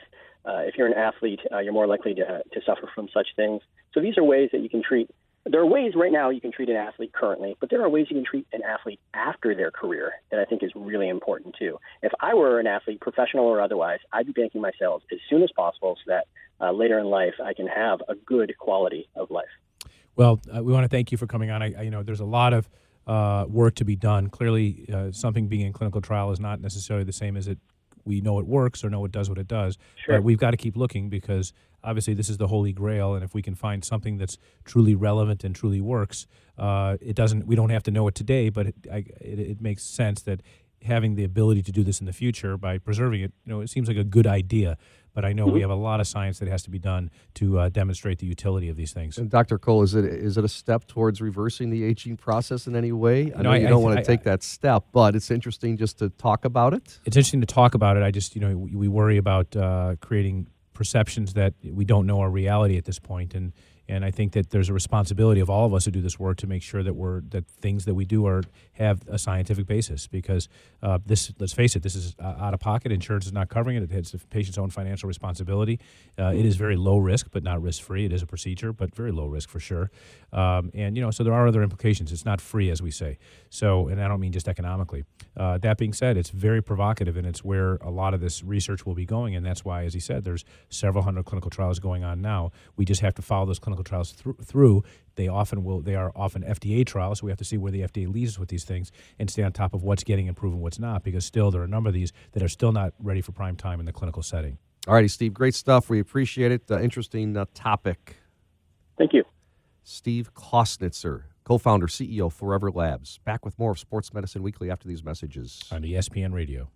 if 0.46 0.76
you're 0.76 0.86
an 0.86 0.94
athlete, 0.94 1.40
you're 1.50 1.72
more 1.72 1.86
likely 1.86 2.14
to, 2.14 2.42
to 2.52 2.60
suffer 2.64 2.88
from 2.94 3.08
such 3.12 3.28
things. 3.34 3.62
So 3.92 4.00
these 4.00 4.18
are 4.18 4.24
ways 4.24 4.50
that 4.52 4.60
you 4.60 4.68
can 4.68 4.82
treat 4.82 5.10
there 5.46 5.60
are 5.60 5.66
ways 5.66 5.92
right 5.94 6.12
now 6.12 6.30
you 6.30 6.40
can 6.40 6.52
treat 6.52 6.68
an 6.68 6.76
athlete 6.76 7.12
currently, 7.12 7.56
but 7.60 7.70
there 7.70 7.82
are 7.82 7.88
ways 7.88 8.06
you 8.08 8.16
can 8.16 8.24
treat 8.24 8.46
an 8.52 8.62
athlete 8.62 9.00
after 9.12 9.54
their 9.54 9.70
career 9.70 10.12
that 10.30 10.40
I 10.40 10.44
think 10.44 10.62
is 10.62 10.72
really 10.74 11.08
important 11.08 11.54
too. 11.58 11.78
If 12.02 12.12
I 12.20 12.34
were 12.34 12.58
an 12.58 12.66
athlete, 12.66 13.00
professional 13.00 13.44
or 13.44 13.60
otherwise, 13.60 13.98
I'd 14.12 14.26
be 14.26 14.32
banking 14.32 14.60
my 14.60 14.72
cells 14.78 15.02
as 15.12 15.18
soon 15.28 15.42
as 15.42 15.50
possible 15.54 15.96
so 16.04 16.12
that 16.12 16.26
uh, 16.60 16.72
later 16.72 16.98
in 16.98 17.06
life 17.06 17.34
I 17.44 17.52
can 17.52 17.66
have 17.66 18.00
a 18.08 18.14
good 18.14 18.54
quality 18.58 19.08
of 19.16 19.30
life. 19.30 19.44
Well, 20.16 20.40
uh, 20.54 20.62
we 20.62 20.72
want 20.72 20.84
to 20.84 20.88
thank 20.88 21.12
you 21.12 21.18
for 21.18 21.26
coming 21.26 21.50
on. 21.50 21.62
I, 21.62 21.74
I, 21.76 21.82
you 21.82 21.90
know, 21.90 22.02
there's 22.02 22.20
a 22.20 22.24
lot 22.24 22.52
of 22.52 22.68
uh, 23.06 23.44
work 23.48 23.74
to 23.76 23.84
be 23.84 23.96
done. 23.96 24.30
Clearly, 24.30 24.88
uh, 24.92 25.12
something 25.12 25.48
being 25.48 25.66
in 25.66 25.72
clinical 25.72 26.00
trial 26.00 26.30
is 26.30 26.40
not 26.40 26.60
necessarily 26.60 27.04
the 27.04 27.12
same 27.12 27.36
as 27.36 27.48
it 27.48 27.58
we 28.04 28.20
know 28.20 28.38
it 28.38 28.46
works 28.46 28.84
or 28.84 28.90
know 28.90 29.04
it 29.04 29.12
does 29.12 29.28
what 29.28 29.38
it 29.38 29.48
does. 29.48 29.78
Sure. 30.04 30.16
But 30.16 30.24
we've 30.24 30.38
got 30.38 30.52
to 30.52 30.56
keep 30.56 30.76
looking 30.76 31.08
because 31.08 31.52
obviously 31.82 32.14
this 32.14 32.28
is 32.28 32.38
the 32.38 32.48
holy 32.48 32.72
grail, 32.72 33.14
and 33.14 33.22
if 33.22 33.34
we 33.34 33.42
can 33.42 33.54
find 33.54 33.84
something 33.84 34.16
that's 34.16 34.38
truly 34.64 34.94
relevant 34.94 35.44
and 35.44 35.54
truly 35.54 35.80
works, 35.80 36.26
uh, 36.58 36.96
it 37.00 37.16
doesn't. 37.16 37.46
We 37.46 37.56
don't 37.56 37.70
have 37.70 37.82
to 37.84 37.90
know 37.90 38.08
it 38.08 38.14
today, 38.14 38.48
but 38.48 38.68
it, 38.68 38.74
I, 38.90 38.96
it, 39.20 39.38
it 39.38 39.60
makes 39.60 39.82
sense 39.82 40.22
that 40.22 40.40
having 40.84 41.14
the 41.14 41.24
ability 41.24 41.62
to 41.62 41.72
do 41.72 41.82
this 41.82 42.00
in 42.00 42.06
the 42.06 42.12
future 42.12 42.56
by 42.56 42.78
preserving 42.78 43.22
it, 43.22 43.32
you 43.44 43.52
know, 43.52 43.60
it 43.60 43.70
seems 43.70 43.88
like 43.88 43.96
a 43.96 44.04
good 44.04 44.26
idea. 44.26 44.76
But 45.14 45.24
I 45.24 45.32
know 45.32 45.46
mm-hmm. 45.46 45.54
we 45.54 45.60
have 45.60 45.70
a 45.70 45.76
lot 45.76 46.00
of 46.00 46.08
science 46.08 46.40
that 46.40 46.48
has 46.48 46.64
to 46.64 46.70
be 46.70 46.78
done 46.80 47.08
to 47.34 47.58
uh, 47.60 47.68
demonstrate 47.68 48.18
the 48.18 48.26
utility 48.26 48.68
of 48.68 48.76
these 48.76 48.92
things. 48.92 49.16
And 49.16 49.30
Dr. 49.30 49.58
Cole, 49.58 49.82
is 49.82 49.94
it 49.94 50.04
is 50.04 50.36
it 50.36 50.44
a 50.44 50.48
step 50.48 50.86
towards 50.88 51.20
reversing 51.20 51.70
the 51.70 51.84
aging 51.84 52.16
process 52.16 52.66
in 52.66 52.74
any 52.74 52.90
way? 52.90 53.32
I 53.32 53.42
know 53.42 53.52
I, 53.52 53.58
you 53.58 53.68
don't 53.68 53.82
I, 53.82 53.84
want 53.84 53.98
to 53.98 54.04
take 54.04 54.24
that 54.24 54.42
step, 54.42 54.86
but 54.92 55.14
it's 55.14 55.30
interesting 55.30 55.76
just 55.76 56.00
to 56.00 56.08
talk 56.10 56.44
about 56.44 56.74
it. 56.74 56.98
It's 57.04 57.16
interesting 57.16 57.40
to 57.42 57.46
talk 57.46 57.74
about 57.74 57.96
it. 57.96 58.02
I 58.02 58.10
just, 58.10 58.34
you 58.34 58.40
know, 58.40 58.56
we, 58.56 58.74
we 58.74 58.88
worry 58.88 59.16
about 59.16 59.54
uh, 59.54 59.94
creating 60.00 60.48
perceptions 60.72 61.34
that 61.34 61.54
we 61.62 61.84
don't 61.84 62.06
know 62.06 62.20
are 62.20 62.30
reality 62.30 62.76
at 62.76 62.84
this 62.84 62.98
point, 62.98 63.34
and 63.34 63.52
and 63.88 64.04
I 64.04 64.10
think 64.10 64.32
that 64.32 64.50
there's 64.50 64.68
a 64.68 64.72
responsibility 64.72 65.40
of 65.40 65.50
all 65.50 65.66
of 65.66 65.74
us 65.74 65.84
who 65.84 65.90
do 65.90 66.00
this 66.00 66.18
work 66.18 66.38
to 66.38 66.46
make 66.46 66.62
sure 66.62 66.82
that 66.82 66.94
we're 66.94 67.20
that 67.30 67.46
things 67.46 67.84
that 67.84 67.94
we 67.94 68.04
do 68.04 68.26
are 68.26 68.42
have 68.74 69.02
a 69.08 69.18
scientific 69.18 69.66
basis. 69.66 70.06
Because 70.06 70.48
uh, 70.82 70.98
this, 71.04 71.32
let's 71.38 71.52
face 71.52 71.76
it, 71.76 71.82
this 71.82 71.94
is 71.94 72.14
uh, 72.18 72.34
out 72.38 72.54
of 72.54 72.60
pocket. 72.60 72.92
Insurance 72.92 73.26
is 73.26 73.32
not 73.32 73.48
covering 73.48 73.76
it. 73.76 73.90
It's 73.90 74.12
the 74.12 74.18
patient's 74.18 74.58
own 74.58 74.70
financial 74.70 75.06
responsibility. 75.06 75.80
Uh, 76.18 76.32
it 76.34 76.44
is 76.44 76.56
very 76.56 76.76
low 76.76 76.98
risk, 76.98 77.28
but 77.30 77.42
not 77.42 77.60
risk 77.62 77.82
free. 77.82 78.04
It 78.04 78.12
is 78.12 78.22
a 78.22 78.26
procedure, 78.26 78.72
but 78.72 78.94
very 78.94 79.12
low 79.12 79.26
risk 79.26 79.48
for 79.48 79.60
sure. 79.60 79.90
Um, 80.32 80.70
and 80.74 80.96
you 80.96 81.02
know, 81.02 81.10
so 81.10 81.22
there 81.22 81.34
are 81.34 81.46
other 81.46 81.62
implications. 81.62 82.12
It's 82.12 82.24
not 82.24 82.40
free, 82.40 82.70
as 82.70 82.80
we 82.80 82.90
say. 82.90 83.18
So, 83.50 83.88
and 83.88 84.00
I 84.00 84.08
don't 84.08 84.20
mean 84.20 84.32
just 84.32 84.48
economically. 84.48 85.04
Uh, 85.36 85.58
that 85.58 85.78
being 85.78 85.92
said, 85.92 86.16
it's 86.16 86.30
very 86.30 86.62
provocative, 86.62 87.16
and 87.16 87.26
it's 87.26 87.44
where 87.44 87.76
a 87.76 87.90
lot 87.90 88.14
of 88.14 88.20
this 88.20 88.42
research 88.42 88.86
will 88.86 88.94
be 88.94 89.04
going. 89.04 89.34
And 89.34 89.44
that's 89.44 89.64
why, 89.64 89.84
as 89.84 89.94
he 89.94 90.00
said, 90.00 90.24
there's 90.24 90.44
several 90.68 91.04
hundred 91.04 91.24
clinical 91.24 91.50
trials 91.50 91.78
going 91.78 92.04
on 92.04 92.20
now. 92.20 92.52
We 92.76 92.84
just 92.84 93.00
have 93.00 93.14
to 93.14 93.22
follow 93.22 93.46
those 93.46 93.58
clinical 93.58 93.73
trials 93.82 94.12
through. 94.12 94.36
through. 94.42 94.84
They 95.16 95.28
often 95.28 95.64
will. 95.64 95.80
They 95.80 95.94
are 95.94 96.12
often 96.14 96.42
FDA 96.42 96.84
trials, 96.86 97.20
so 97.20 97.26
we 97.26 97.30
have 97.30 97.38
to 97.38 97.44
see 97.44 97.56
where 97.56 97.72
the 97.72 97.82
FDA 97.82 98.12
leads 98.12 98.32
us 98.32 98.38
with 98.38 98.48
these 98.48 98.64
things 98.64 98.90
and 99.18 99.30
stay 99.30 99.42
on 99.42 99.52
top 99.52 99.74
of 99.74 99.82
what's 99.82 100.04
getting 100.04 100.26
improved 100.26 100.54
and 100.54 100.62
what's 100.62 100.78
not. 100.78 101.02
Because 101.02 101.24
still, 101.24 101.50
there 101.50 101.60
are 101.60 101.64
a 101.64 101.68
number 101.68 101.88
of 101.88 101.94
these 101.94 102.12
that 102.32 102.42
are 102.42 102.48
still 102.48 102.72
not 102.72 102.94
ready 102.98 103.20
for 103.20 103.32
prime 103.32 103.56
time 103.56 103.80
in 103.80 103.86
the 103.86 103.92
clinical 103.92 104.22
setting. 104.22 104.58
All 104.86 104.94
righty, 104.94 105.08
Steve. 105.08 105.32
Great 105.32 105.54
stuff. 105.54 105.88
We 105.88 105.98
appreciate 105.98 106.52
it. 106.52 106.70
Uh, 106.70 106.80
interesting 106.80 107.36
uh, 107.36 107.46
topic. 107.54 108.16
Thank 108.98 109.12
you. 109.12 109.24
Steve 109.82 110.34
Clausnitzer, 110.34 111.24
co 111.44 111.58
founder, 111.58 111.86
CEO, 111.86 112.30
Forever 112.30 112.70
Labs. 112.70 113.18
Back 113.24 113.44
with 113.44 113.58
more 113.58 113.70
of 113.70 113.78
Sports 113.78 114.12
Medicine 114.12 114.42
Weekly 114.42 114.70
after 114.70 114.88
these 114.88 115.04
messages. 115.04 115.62
On 115.70 115.82
ESPN 115.82 116.32
Radio. 116.32 116.68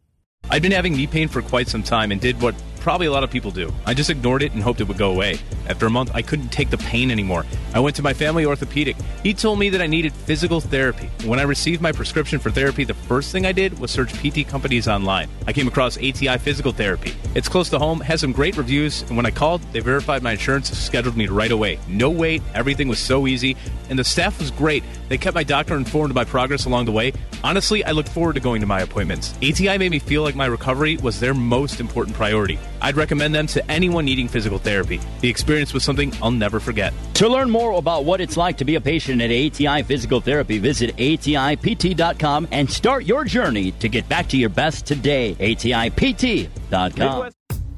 I'd 0.51 0.63
been 0.63 0.73
having 0.73 0.95
knee 0.95 1.07
pain 1.07 1.29
for 1.29 1.43
quite 1.43 1.69
some 1.69 1.83
time 1.83 2.11
and 2.11 2.21
did 2.21 2.41
what 2.41 2.55
probably 2.89 3.07
a 3.07 3.13
lot 3.13 3.23
of 3.23 3.31
people 3.31 3.51
do. 3.51 3.71
I 3.85 3.93
just 3.93 4.09
ignored 4.09 4.43
it 4.43 4.53
and 4.53 4.63
hoped 4.63 4.81
it 4.81 4.89
would 4.89 4.97
go 4.97 5.11
away. 5.11 5.39
After 5.69 5.85
a 5.85 5.91
month, 5.91 6.11
I 6.15 6.23
couldn't 6.23 6.49
take 6.49 6.71
the 6.71 6.79
pain 6.79 7.11
anymore. 7.11 7.45
I 7.75 7.81
went 7.81 7.97
to 7.97 8.03
my 8.03 8.15
family 8.15 8.47
orthopedic. 8.47 8.97
He 9.23 9.35
told 9.35 9.59
me 9.59 9.69
that 9.69 9.83
I 9.83 9.87
needed 9.87 10.15
physical 10.15 10.61
therapy. 10.61 11.11
When 11.27 11.39
I 11.39 11.43
received 11.43 11.83
my 11.83 11.93
prescription 11.93 12.39
for 12.39 12.51
therapy, 12.51 12.85
the 12.85 12.95
first 12.95 13.31
thing 13.31 13.45
I 13.45 13.53
did 13.53 13.79
was 13.79 13.91
search 13.91 14.15
PT 14.15 14.49
companies 14.49 14.89
online. 14.89 15.29
I 15.47 15.53
came 15.53 15.69
across 15.69 15.99
ATI 15.99 16.39
Physical 16.39 16.73
Therapy. 16.73 17.15
It's 17.35 17.49
close 17.49 17.69
to 17.71 17.79
home, 17.79 18.01
has 18.01 18.23
some 18.23 18.33
great 18.33 18.57
reviews, 18.57 19.03
and 19.03 19.17
when 19.17 19.27
I 19.27 19.33
called, 19.33 19.61
they 19.73 19.81
verified 19.81 20.23
my 20.23 20.33
insurance 20.33 20.71
and 20.71 20.79
scheduled 20.79 21.17
me 21.17 21.27
right 21.27 21.51
away. 21.51 21.79
No 21.89 22.09
wait, 22.09 22.43
everything 22.55 22.89
was 22.89 22.99
so 22.99 23.27
easy, 23.27 23.57
and 23.91 23.99
the 23.99 24.05
staff 24.05 24.39
was 24.39 24.51
great. 24.51 24.83
They 25.09 25.19
kept 25.19 25.35
my 25.35 25.45
doctor 25.45 25.77
informed 25.77 26.11
of 26.11 26.15
my 26.15 26.25
progress 26.25 26.65
along 26.65 26.87
the 26.87 26.93
way. 26.93 27.13
Honestly, 27.45 27.85
I 27.85 27.91
looked 27.91 28.09
forward 28.09 28.35
to 28.35 28.41
going 28.41 28.63
to 28.63 28.67
my 28.67 28.81
appointments. 28.81 29.35
ATI 29.43 29.77
made 29.79 29.91
me 29.91 29.99
feel 29.99 30.23
like 30.23 30.35
my 30.39 30.47
recovery 30.47 30.97
was 30.97 31.21
their 31.21 31.35
most 31.35 31.81
important 31.81 32.17
priority. 32.17 32.59
I'd 32.81 32.97
recommend 32.97 33.35
them 33.35 33.47
to 33.49 33.71
anyone 33.71 34.07
needing 34.07 34.29
physical 34.29 34.59
therapy. 34.59 35.01
The 35.21 35.29
experience 35.29 35.75
was 35.75 35.85
something 35.85 36.15
I'll 36.23 36.31
never 36.31 36.61
forget. 36.61 36.95
To 37.15 37.29
learn 37.29 37.51
more 37.51 37.73
about 37.73 38.07
what 38.07 38.23
it's 38.23 38.37
like 38.37 38.57
to 38.59 38.65
be 38.65 38.77
a 38.77 38.81
patient 38.81 39.21
at 39.21 39.31
ATI 39.31 39.83
Physical 39.83 40.21
Therapy, 40.21 40.59
visit 40.59 40.97
ATIPT.com 40.97 42.49
and 42.53 42.71
start 42.71 43.05
your 43.05 43.25
journey 43.25 43.73
to 43.73 43.89
get 43.89 44.09
back 44.09 44.29
to 44.29 44.39
your 44.39 44.49
best 44.49 44.87
today. 44.87 45.35
ATIPT.com. 45.35 46.93
Midwest 46.97 47.39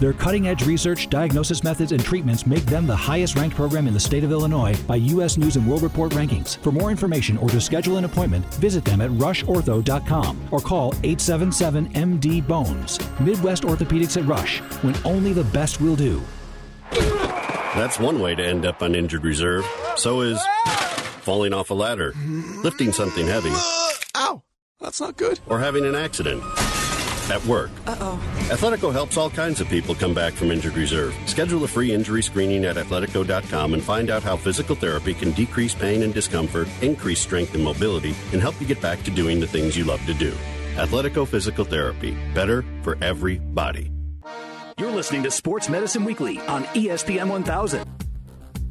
Their 0.00 0.12
cutting 0.12 0.46
edge 0.46 0.64
research, 0.64 1.10
diagnosis 1.10 1.64
methods, 1.64 1.90
and 1.92 2.02
treatments 2.04 2.46
make 2.46 2.64
them 2.66 2.86
the 2.86 2.94
highest 2.94 3.36
ranked 3.36 3.56
program 3.56 3.88
in 3.88 3.94
the 3.94 4.00
state 4.00 4.22
of 4.22 4.30
Illinois 4.30 4.76
by 4.82 4.96
U.S. 4.96 5.36
News 5.36 5.56
and 5.56 5.66
World 5.68 5.82
Report 5.82 6.12
rankings. 6.12 6.56
For 6.58 6.70
more 6.70 6.90
information 6.90 7.36
or 7.38 7.48
to 7.48 7.60
schedule 7.60 7.96
an 7.96 8.04
appointment, 8.04 8.44
visit 8.54 8.84
them 8.84 9.00
at 9.00 9.10
rushortho.com 9.10 10.48
or 10.52 10.60
call 10.60 10.88
877 11.02 11.92
MD 11.94 12.46
Bones. 12.46 12.98
Midwest 13.20 13.64
Orthopedics 13.64 14.16
at 14.20 14.26
Rush, 14.28 14.58
when 14.82 14.94
only 15.04 15.32
the 15.32 15.44
best 15.44 15.80
will 15.80 15.96
do. 15.96 16.22
That's 16.92 17.98
one 17.98 18.20
way 18.20 18.34
to 18.34 18.44
end 18.44 18.64
up 18.66 18.82
on 18.82 18.94
injured 18.94 19.24
reserve. 19.24 19.64
So 19.96 20.20
is 20.20 20.40
falling 21.22 21.52
off 21.52 21.70
a 21.70 21.74
ladder, 21.74 22.14
lifting 22.62 22.92
something 22.92 23.26
heavy, 23.26 23.52
Ow! 24.16 24.42
That's 24.80 25.00
not 25.00 25.16
good. 25.16 25.40
or 25.46 25.58
having 25.58 25.84
an 25.84 25.94
accident. 25.94 26.42
At 27.30 27.44
work. 27.44 27.70
Uh-oh. 27.86 28.18
Athletico 28.48 28.92
helps 28.92 29.16
all 29.16 29.30
kinds 29.30 29.60
of 29.60 29.68
people 29.68 29.94
come 29.94 30.14
back 30.14 30.32
from 30.32 30.50
injured 30.50 30.76
reserve. 30.76 31.14
Schedule 31.26 31.64
a 31.64 31.68
free 31.68 31.92
injury 31.92 32.22
screening 32.22 32.64
at 32.64 32.76
athletico.com 32.76 33.74
and 33.74 33.82
find 33.82 34.10
out 34.10 34.22
how 34.22 34.36
physical 34.36 34.74
therapy 34.74 35.14
can 35.14 35.32
decrease 35.32 35.74
pain 35.74 36.02
and 36.02 36.14
discomfort, 36.14 36.68
increase 36.80 37.20
strength 37.20 37.54
and 37.54 37.62
mobility, 37.62 38.14
and 38.32 38.40
help 38.40 38.58
you 38.60 38.66
get 38.66 38.80
back 38.80 39.02
to 39.02 39.10
doing 39.10 39.40
the 39.40 39.46
things 39.46 39.76
you 39.76 39.84
love 39.84 40.04
to 40.06 40.14
do. 40.14 40.32
Athletico 40.76 41.26
Physical 41.26 41.64
Therapy. 41.64 42.16
Better 42.34 42.64
for 42.82 42.96
everybody. 43.02 43.90
You're 44.78 44.92
listening 44.92 45.24
to 45.24 45.30
Sports 45.30 45.68
Medicine 45.68 46.04
Weekly 46.04 46.38
on 46.42 46.62
ESPN 46.66 47.28
1000. 47.28 48.07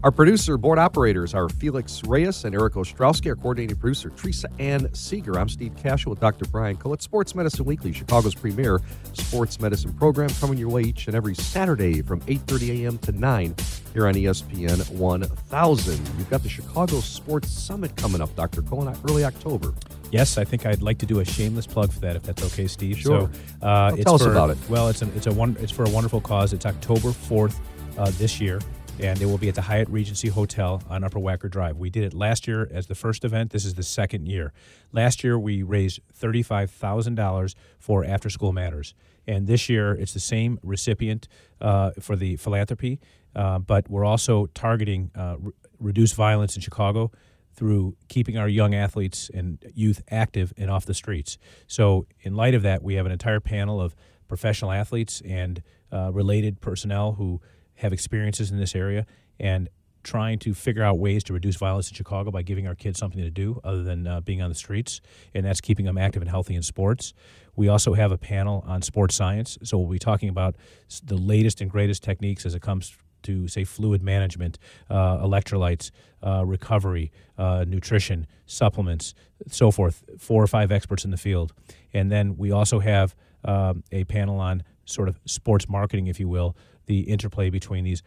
Our 0.08 0.12
producer, 0.12 0.58
board 0.58 0.80
operators 0.80 1.34
are 1.34 1.50
Felix 1.50 2.02
Reyes 2.06 2.46
and 2.46 2.56
Eric 2.56 2.76
Ostrowski. 2.76 3.28
Our 3.28 3.36
coordinating 3.36 3.76
producer, 3.76 4.10
Teresa 4.10 4.48
Ann 4.58 4.88
Seeger. 4.94 5.38
I'm 5.38 5.50
Steve 5.50 5.74
Kashul 5.76 6.12
with 6.12 6.22
Dr. 6.22 6.46
Brian 6.46 6.78
Cole. 6.78 6.94
It's 6.94 7.04
Sports 7.04 7.36
Medicine 7.36 7.66
Weekly, 7.66 7.92
Chicago's 7.92 8.34
premier 8.34 8.80
sports 9.12 9.60
medicine 9.60 9.92
program, 9.92 10.30
coming 10.40 10.58
your 10.58 10.70
way 10.70 10.84
each 10.84 11.08
and 11.08 11.16
every 11.18 11.36
Saturday 11.36 12.02
from 12.02 12.22
8.30 12.22 12.84
a.m. 12.86 12.98
to 13.00 13.12
9 13.12 13.56
here 13.94 14.08
on 14.08 14.14
ESPN 14.14 14.90
1000. 14.92 15.94
You've 16.18 16.30
got 16.30 16.42
the 16.42 16.48
Chicago 16.48 17.02
Sports 17.02 17.52
Summit 17.52 17.94
coming 17.98 18.22
up, 18.22 18.34
Dr. 18.38 18.62
Cole, 18.62 18.88
in 18.88 18.96
early 19.10 19.26
October. 19.26 19.74
Yes, 20.14 20.38
I 20.38 20.46
think 20.46 20.66
I'd 20.66 20.82
like 20.82 21.00
to 21.00 21.06
do 21.06 21.20
a 21.20 21.26
shameless 21.26 21.68
plug 21.68 21.92
for 21.92 22.00
that, 22.00 22.16
if 22.16 22.24
that's 22.24 22.46
okay, 22.54 22.68
Steve. 22.68 22.98
Sure. 22.98 23.30
So, 23.62 23.68
uh, 23.68 23.90
Well, 23.92 23.96
it's 23.96 24.04
tell 24.06 24.16
us 24.16 24.24
for- 24.24 24.32
about 24.32 24.52
it. 24.52 24.58
Well, 24.70 24.88
it's 24.88 25.02
a, 25.02 25.14
it's 25.18 25.28
a 25.28 25.34
one 25.34 25.58
it's 25.60 25.74
for 25.74 25.84
a 25.84 25.90
wonderful 25.90 26.22
cause. 26.22 26.54
It's 26.54 26.66
October 26.66 27.12
fourth 27.12 27.60
uh, 27.98 28.10
this 28.18 28.40
year, 28.40 28.62
and 29.00 29.22
it 29.22 29.26
will 29.26 29.38
be 29.38 29.50
at 29.50 29.56
the 29.56 29.62
Hyatt 29.62 29.90
Regency 29.90 30.30
Hotel 30.30 30.82
on 30.90 31.04
Upper 31.04 31.20
Wacker 31.20 31.50
Drive. 31.50 31.78
We 31.78 31.90
did 31.90 32.04
it 32.04 32.14
last 32.14 32.48
year 32.48 32.68
as 32.72 32.88
the 32.88 32.96
first 32.96 33.24
event. 33.24 33.52
This 33.52 33.66
is 33.66 33.76
the 33.76 33.84
second 33.84 34.28
year. 34.28 34.54
Last 34.92 35.24
year 35.24 35.38
we 35.38 35.62
raised 35.62 36.00
thirty 36.12 36.42
five 36.42 36.72
thousand 36.72 37.16
dollars 37.16 37.56
for 37.80 38.04
After 38.04 38.30
School 38.30 38.54
Matters, 38.54 38.96
and 39.28 39.46
this 39.46 39.70
year 39.70 39.94
it's 39.94 40.14
the 40.14 40.20
same 40.20 40.60
recipient 40.64 41.28
uh, 41.62 41.92
for 42.00 42.16
the 42.16 42.38
philanthropy, 42.38 43.00
uh, 43.36 43.60
but 43.60 43.90
we're 43.90 44.06
also 44.06 44.48
targeting 44.48 45.12
uh, 45.16 45.36
re- 45.40 45.52
reduce 45.80 46.14
violence 46.14 46.56
in 46.56 46.62
Chicago 46.62 47.12
through 47.54 47.96
keeping 48.08 48.38
our 48.38 48.48
young 48.48 48.74
athletes 48.76 49.30
and 49.34 49.58
youth 49.74 50.02
active 50.10 50.54
and 50.58 50.70
off 50.70 50.86
the 50.86 50.94
streets. 50.94 51.38
So, 51.68 52.06
in 52.22 52.36
light 52.36 52.54
of 52.54 52.64
that, 52.64 52.84
we 52.84 52.96
have 52.96 53.06
an 53.06 53.12
entire 53.12 53.40
panel 53.40 53.82
of 53.82 53.96
professional 54.28 54.72
athletes 54.72 55.22
and 55.26 55.62
uh, 55.92 56.12
related 56.12 56.62
personnel 56.62 57.14
who 57.14 57.42
have 57.78 57.94
experiences 57.94 58.52
in 58.52 58.60
this 58.60 58.76
area 58.76 59.06
and 59.40 59.70
trying 60.04 60.40
to 60.40 60.54
figure 60.54 60.84
out 60.84 60.98
ways 60.98 61.22
to 61.22 61.34
reduce 61.34 61.58
violence 61.58 61.90
in 61.90 61.96
Chicago 61.96 62.32
by 62.32 62.42
giving 62.42 62.66
our 62.66 62.76
kids 62.76 62.98
something 62.98 63.22
to 63.22 63.30
do 63.30 63.60
other 63.64 63.84
than 63.84 64.08
uh, 64.08 64.22
being 64.22 64.42
on 64.42 64.50
the 64.50 64.56
streets, 64.56 65.02
and 65.34 65.46
that's 65.46 65.60
keeping 65.60 65.86
them 65.86 65.98
active 65.98 66.22
and 66.22 66.30
healthy 66.30 66.56
in 66.56 66.64
sports. 66.64 67.14
We 67.56 67.68
also 67.68 67.94
have 67.94 68.12
a 68.12 68.18
panel 68.18 68.64
on 68.66 68.82
sports 68.82 69.16
science, 69.16 69.58
so 69.64 69.78
we'll 69.78 69.90
be 69.90 70.00
talking 70.00 70.30
about 70.30 70.56
the 71.04 71.18
latest 71.18 71.60
and 71.60 71.70
greatest 71.70 72.04
techniques 72.04 72.46
as 72.46 72.56
it 72.56 72.62
comes 72.62 72.96
to 73.24 73.50
say 73.50 73.66
fluid 73.66 74.02
management, 74.02 74.58
uh, 74.90 75.18
electrolytes, 75.18 75.92
uh, 76.24 76.46
recovery, 76.46 77.12
uh, 77.38 77.66
nutrition, 77.68 78.28
supplements, 78.46 79.14
so 79.50 79.72
forth. 79.72 80.06
Four 80.18 80.42
or 80.42 80.48
five 80.48 80.72
experts 80.72 81.04
in 81.04 81.12
the 81.12 81.18
field, 81.18 81.52
and 81.94 82.10
then 82.10 82.38
we 82.38 82.52
also 82.52 82.80
have 82.80 83.14
um, 83.44 83.84
a 83.92 84.06
panel 84.06 84.40
on 84.40 84.64
sort 84.86 85.10
of 85.10 85.20
sports 85.26 85.68
marketing, 85.68 86.08
if 86.08 86.20
you 86.20 86.30
will, 86.30 86.56
the 86.88 87.02
interplay 87.02 87.50
between 87.50 87.84
these 87.84 88.02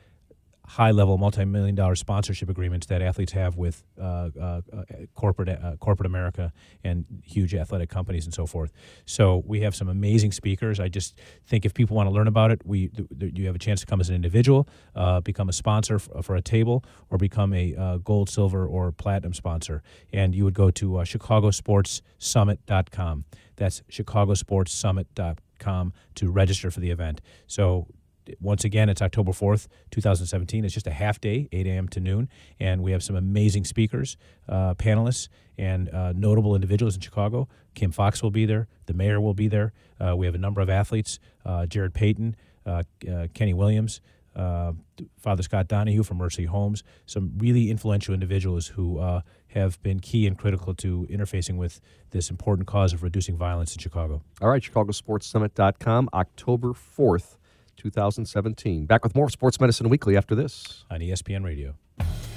high-level, 0.71 1.19
multi-million 1.19 1.75
dollar 1.75 1.97
sponsorship 1.97 2.49
agreements 2.49 2.87
that 2.87 3.03
athletes 3.03 3.33
have 3.33 3.57
with 3.57 3.83
uh, 4.01 4.31
uh, 4.41 4.61
uh, 4.73 4.85
corporate 5.17 5.49
uh, 5.49 5.75
corporate 5.81 6.07
America 6.07 6.53
and 6.85 7.05
huge 7.25 7.57
athletic 7.57 7.91
companies 7.91 8.25
and 8.25 8.33
so 8.33 8.47
forth. 8.47 8.71
So 9.05 9.43
we 9.45 9.63
have 9.63 9.75
some 9.75 9.89
amazing 9.89 10.31
speakers. 10.31 10.79
I 10.79 10.87
just 10.87 11.19
think 11.45 11.65
if 11.65 11.75
people 11.75 11.97
want 11.97 12.09
to 12.09 12.13
learn 12.13 12.29
about 12.29 12.53
it, 12.53 12.63
we 12.65 12.87
th- 12.87 13.09
th- 13.19 13.37
you 13.37 13.47
have 13.47 13.57
a 13.57 13.59
chance 13.59 13.81
to 13.81 13.87
come 13.87 14.01
as 14.01 14.11
an 14.11 14.15
individual, 14.15 14.69
uh, 14.95 15.21
become 15.21 15.49
a 15.49 15.53
sponsor 15.53 15.97
f- 15.97 16.09
for 16.23 16.37
a 16.37 16.43
table, 16.43 16.85
or 17.11 17.19
become 17.19 17.53
a 17.53 17.75
uh, 17.75 17.97
gold, 17.97 18.31
silver, 18.31 18.65
or 18.65 18.93
platinum 18.93 19.35
sponsor. 19.35 19.83
And 20.13 20.37
you 20.37 20.45
would 20.45 20.55
go 20.55 20.71
to 20.71 20.99
uh, 20.99 21.05
ChicagoSportsSummit.com. 21.05 23.25
That's 23.57 23.83
ChicagoSportsSummit.com 23.91 25.93
to 26.15 26.31
register 26.31 26.71
for 26.71 26.79
the 26.79 26.91
event. 26.91 27.21
So 27.49 27.89
once 28.41 28.65
again, 28.65 28.89
it's 28.89 29.03
October 29.03 29.33
4th, 29.33 29.67
2017. 29.91 30.65
It's 30.65 30.75
just 30.75 30.87
a 30.87 30.93
half 30.93 31.21
day, 31.21 31.49
8 31.53 31.67
a.m. 31.67 31.89
to 31.89 32.01
noon. 32.01 32.29
And 32.59 32.83
we 32.83 32.93
have 32.93 33.03
some 33.03 33.17
amazing 33.17 33.65
speakers, 33.65 34.17
uh, 34.49 34.75
panelists, 34.75 35.29
and 35.59 35.89
uh, 35.91 36.13
notable 36.15 36.55
individuals 36.55 36.95
in 36.95 37.01
Chicago. 37.01 37.49
Kim 37.75 37.93
Foxx 37.93 38.23
will 38.23 38.31
be 38.31 38.47
there. 38.47 38.69
The 38.87 38.95
mayor 38.95 39.21
will 39.21 39.35
be 39.35 39.49
there. 39.49 39.73
Uh, 40.01 40.17
we 40.17 40.27
have 40.27 40.35
a 40.35 40.39
number 40.39 40.61
of 40.61 40.71
athletes 40.71 41.19
uh, 41.45 41.67
Jarrett 41.67 41.95
Payton, 41.95 42.37
uh, 42.67 42.83
uh, 43.11 43.27
Kenny 43.35 43.55
Williams, 43.55 44.01
Father 44.35 45.43
Scott 45.43 45.69
Donahue 45.69 46.03
from 46.03 46.17
Mercy 46.17 46.45
Homes, 46.47 46.83
some 47.05 47.33
really 47.37 47.71
influential 47.71 48.15
individuals 48.15 48.69
who 48.69 49.01
have 49.49 49.83
been 49.83 50.01
key 50.01 50.27
and 50.27 50.39
critical 50.39 50.75
to 50.75 51.07
interfacing 51.11 51.57
with 51.57 51.81
this 52.11 52.31
important 52.31 52.67
cause 52.67 52.93
of 52.93 53.03
reducing 53.03 53.37
violence 53.37 53.75
in 53.75 53.81
Chicago. 53.81 54.23
All 54.41 54.49
right, 54.49 54.63
ChicagoSportsSummit.com, 54.63 56.09
October 56.15 56.69
4th, 56.69 57.37
2017. 57.81 58.87
Back 58.87 59.05
with 59.05 59.15
more 59.15 59.27
of 59.27 59.33
Sports 59.33 59.61
Medicine 59.61 59.89
Weekly 59.89 60.17
after 60.17 60.35
this. 60.35 60.85
On 60.91 61.01
ESPN 61.01 61.45
Radio. 61.45 61.75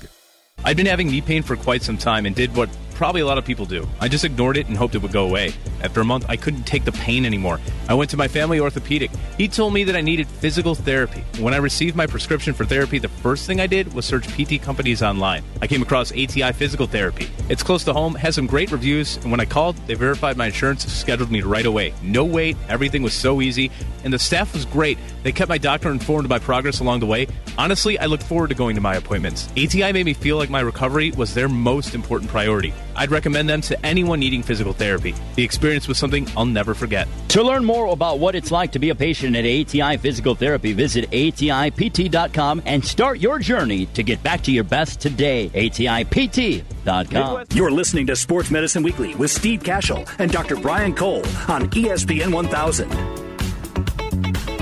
I'd 0.66 0.78
been 0.78 0.86
having 0.86 1.08
knee 1.08 1.22
pain 1.22 1.44
for 1.44 1.58
quite 1.58 1.84
some 1.84 1.98
time 1.98 2.26
and 2.26 2.34
did 2.34 2.56
what 2.56 2.70
probably 3.04 3.20
a 3.20 3.26
lot 3.26 3.38
of 3.38 3.44
people 3.44 3.66
do. 3.66 3.86
I 4.00 4.08
just 4.08 4.24
ignored 4.24 4.56
it 4.56 4.70
and 4.70 4.78
hoped 4.78 4.96
it 4.96 5.00
would 5.00 5.12
go 5.12 5.26
away. 5.26 5.52
After 5.82 6.00
a 6.00 6.06
month, 6.06 6.26
I 6.30 6.38
couldn't 6.38 6.64
take 6.64 6.86
the 6.86 6.94
pain 6.94 7.26
anymore. 7.26 7.60
I 7.90 7.96
went 7.96 8.10
to 8.12 8.16
my 8.16 8.30
family 8.30 8.62
orthopedic. 8.62 9.12
He 9.38 9.50
told 9.50 9.74
me 9.74 9.84
that 9.84 9.96
I 9.98 10.00
needed 10.00 10.26
physical 10.26 10.74
therapy. 10.74 11.26
When 11.38 11.54
I 11.54 11.58
received 11.58 11.98
my 11.98 12.08
prescription 12.08 12.54
for 12.54 12.64
therapy, 12.64 13.00
the 13.00 13.10
first 13.10 13.46
thing 13.46 13.60
I 13.60 13.68
did 13.68 13.94
was 13.94 14.06
search 14.06 14.26
PT 14.30 14.62
companies 14.62 15.04
online. 15.04 15.44
I 15.62 15.68
came 15.68 15.82
across 15.82 16.14
ATI 16.14 16.54
Physical 16.54 16.88
Therapy. 16.88 17.30
It's 17.50 17.62
close 17.62 17.84
to 17.84 17.92
home, 17.92 18.16
has 18.16 18.36
some 18.36 18.48
great 18.48 18.72
reviews, 18.72 19.18
and 19.18 19.32
when 19.32 19.42
I 19.42 19.46
called, 19.46 19.76
they 19.86 19.96
verified 19.96 20.38
my 20.38 20.46
insurance, 20.46 20.90
scheduled 20.90 21.30
me 21.30 21.42
right 21.42 21.66
away. 21.66 21.94
No 22.02 22.24
wait, 22.24 22.56
everything 22.70 23.04
was 23.04 23.14
so 23.14 23.42
easy, 23.42 23.70
and 24.06 24.14
the 24.14 24.20
staff 24.20 24.54
was 24.54 24.64
great. 24.64 24.98
They 25.24 25.34
kept 25.34 25.50
my 25.50 25.58
doctor 25.58 25.92
informed 25.92 26.24
of 26.26 26.30
my 26.30 26.40
progress 26.40 26.80
along 26.80 27.02
the 27.02 27.06
way. 27.06 27.28
Honestly, 27.58 28.00
I 28.00 28.06
looked 28.06 28.24
forward 28.24 28.48
to 28.48 28.56
going 28.56 28.76
to 28.76 28.82
my 28.82 28.96
appointments. 28.96 29.50
ATI 29.58 29.92
made 29.92 30.06
me 30.06 30.14
feel 30.14 30.38
like 30.38 30.50
my 30.50 30.62
recovery 30.62 31.12
was 31.12 31.34
their 31.34 31.50
most 31.50 31.94
important 31.94 32.32
priority. 32.32 32.74
I'd 32.96 33.12
recommend 33.12 33.50
them 33.50 33.62
to 33.62 33.86
anyone 33.86 34.20
needing 34.20 34.44
physical 34.44 34.74
therapy. 34.74 35.16
The 35.36 35.44
experience 35.44 35.88
was 35.88 35.98
something 35.98 36.28
I'll 36.36 36.46
never 36.46 36.74
forget. 36.74 37.08
To 37.30 37.44
learn 37.44 37.66
more 37.66 37.88
about 37.88 38.20
what 38.20 38.36
it's 38.36 38.52
like 38.52 38.72
to 38.74 38.80
be 38.80 38.90
a 38.90 38.96
patient 38.96 39.36
at 39.36 39.46
ATI 39.46 39.98
Physical 39.98 40.36
Therapy, 40.36 40.74
visit 40.74 41.10
ATIPT.com 41.12 42.62
and 42.66 42.84
start 42.84 43.20
your 43.20 43.40
journey 43.40 43.86
to 43.88 44.04
get 44.04 44.22
back 44.24 44.42
to 44.44 44.52
your 44.52 44.64
best 44.64 45.00
today. 45.00 45.50
ATIPT.com. 45.50 47.46
You're 47.54 47.72
listening 47.72 48.08
to 48.08 48.16
Sports 48.16 48.52
Medicine 48.52 48.84
Weekly 48.84 49.16
with 49.16 49.32
Steve 49.32 49.64
Kashul 49.64 50.10
and 50.20 50.32
Dr. 50.32 50.56
Brian 50.56 50.94
Cole 50.94 51.26
on 51.48 51.70
ESPN 51.70 52.34
1000. 52.34 53.23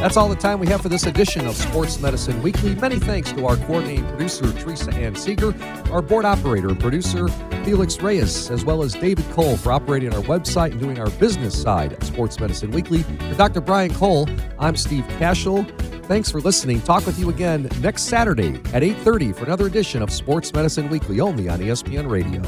That's 0.02 0.18
all 0.18 0.28
the 0.28 0.36
time 0.36 0.60
we 0.60 0.66
have 0.66 0.82
for 0.82 0.90
this 0.90 1.06
edition 1.06 1.46
of 1.46 1.56
Sports 1.56 2.00
Medicine 2.00 2.42
Weekly. 2.42 2.74
Many 2.74 2.98
thanks 2.98 3.32
to 3.34 3.46
our 3.46 3.56
coordinating 3.56 4.08
producer, 4.08 4.52
Teresa 4.54 4.92
Ann 4.96 5.14
Seeger, 5.14 5.54
our 5.92 6.02
board 6.02 6.26
operator 6.26 6.70
and 6.70 6.80
producer, 6.80 7.28
Felix 7.64 8.02
Reyes, 8.02 8.50
as 8.50 8.66
well 8.66 8.82
as 8.82 8.94
David 8.94 9.30
Cole 9.30 9.56
for 9.58 9.72
operating 9.72 10.12
our 10.12 10.24
website 10.24 10.72
and 10.72 10.80
doing 10.80 11.00
our 11.00 11.12
business 11.12 11.62
side 11.62 11.94
of 11.94 12.04
Sports 12.04 12.40
Medicine 12.40 12.72
Weekly. 12.72 13.04
For 13.04 13.36
Dr. 13.36 13.62
Brian 13.62 13.94
Cole, 13.94 14.28
I'm 14.58 14.76
Steve 14.76 15.04
Kashul. 15.20 15.70
Thanks 16.08 16.32
for 16.32 16.42
listening. 16.42 16.82
Talk 16.82 17.06
with 17.06 17.20
you 17.20 17.30
again 17.30 17.70
next 17.80 18.06
Saturday 18.06 18.56
at 18.74 18.82
8.30 18.82 19.36
for 19.36 19.46
another 19.46 19.68
edition 19.68 20.02
of 20.02 20.10
Sports 20.10 20.52
Medicine 20.52 20.90
Weekly, 20.90 21.20
only 21.20 21.48
on 21.48 21.60
ESPN 21.60 22.10
Radio. 22.10 22.42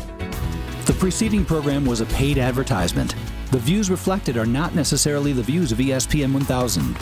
The 0.86 0.94
preceding 0.94 1.46
program 1.46 1.86
was 1.86 2.02
a 2.02 2.08
paid 2.08 2.40
advertisement. 2.40 3.14
The 3.52 3.60
views 3.60 3.92
reflected 3.92 4.38
are 4.38 4.48
not 4.48 4.74
necessarily 4.74 5.34
the 5.34 5.44
views 5.44 5.72
of 5.72 5.78
ESPN 5.78 6.34
1000. 6.34 6.98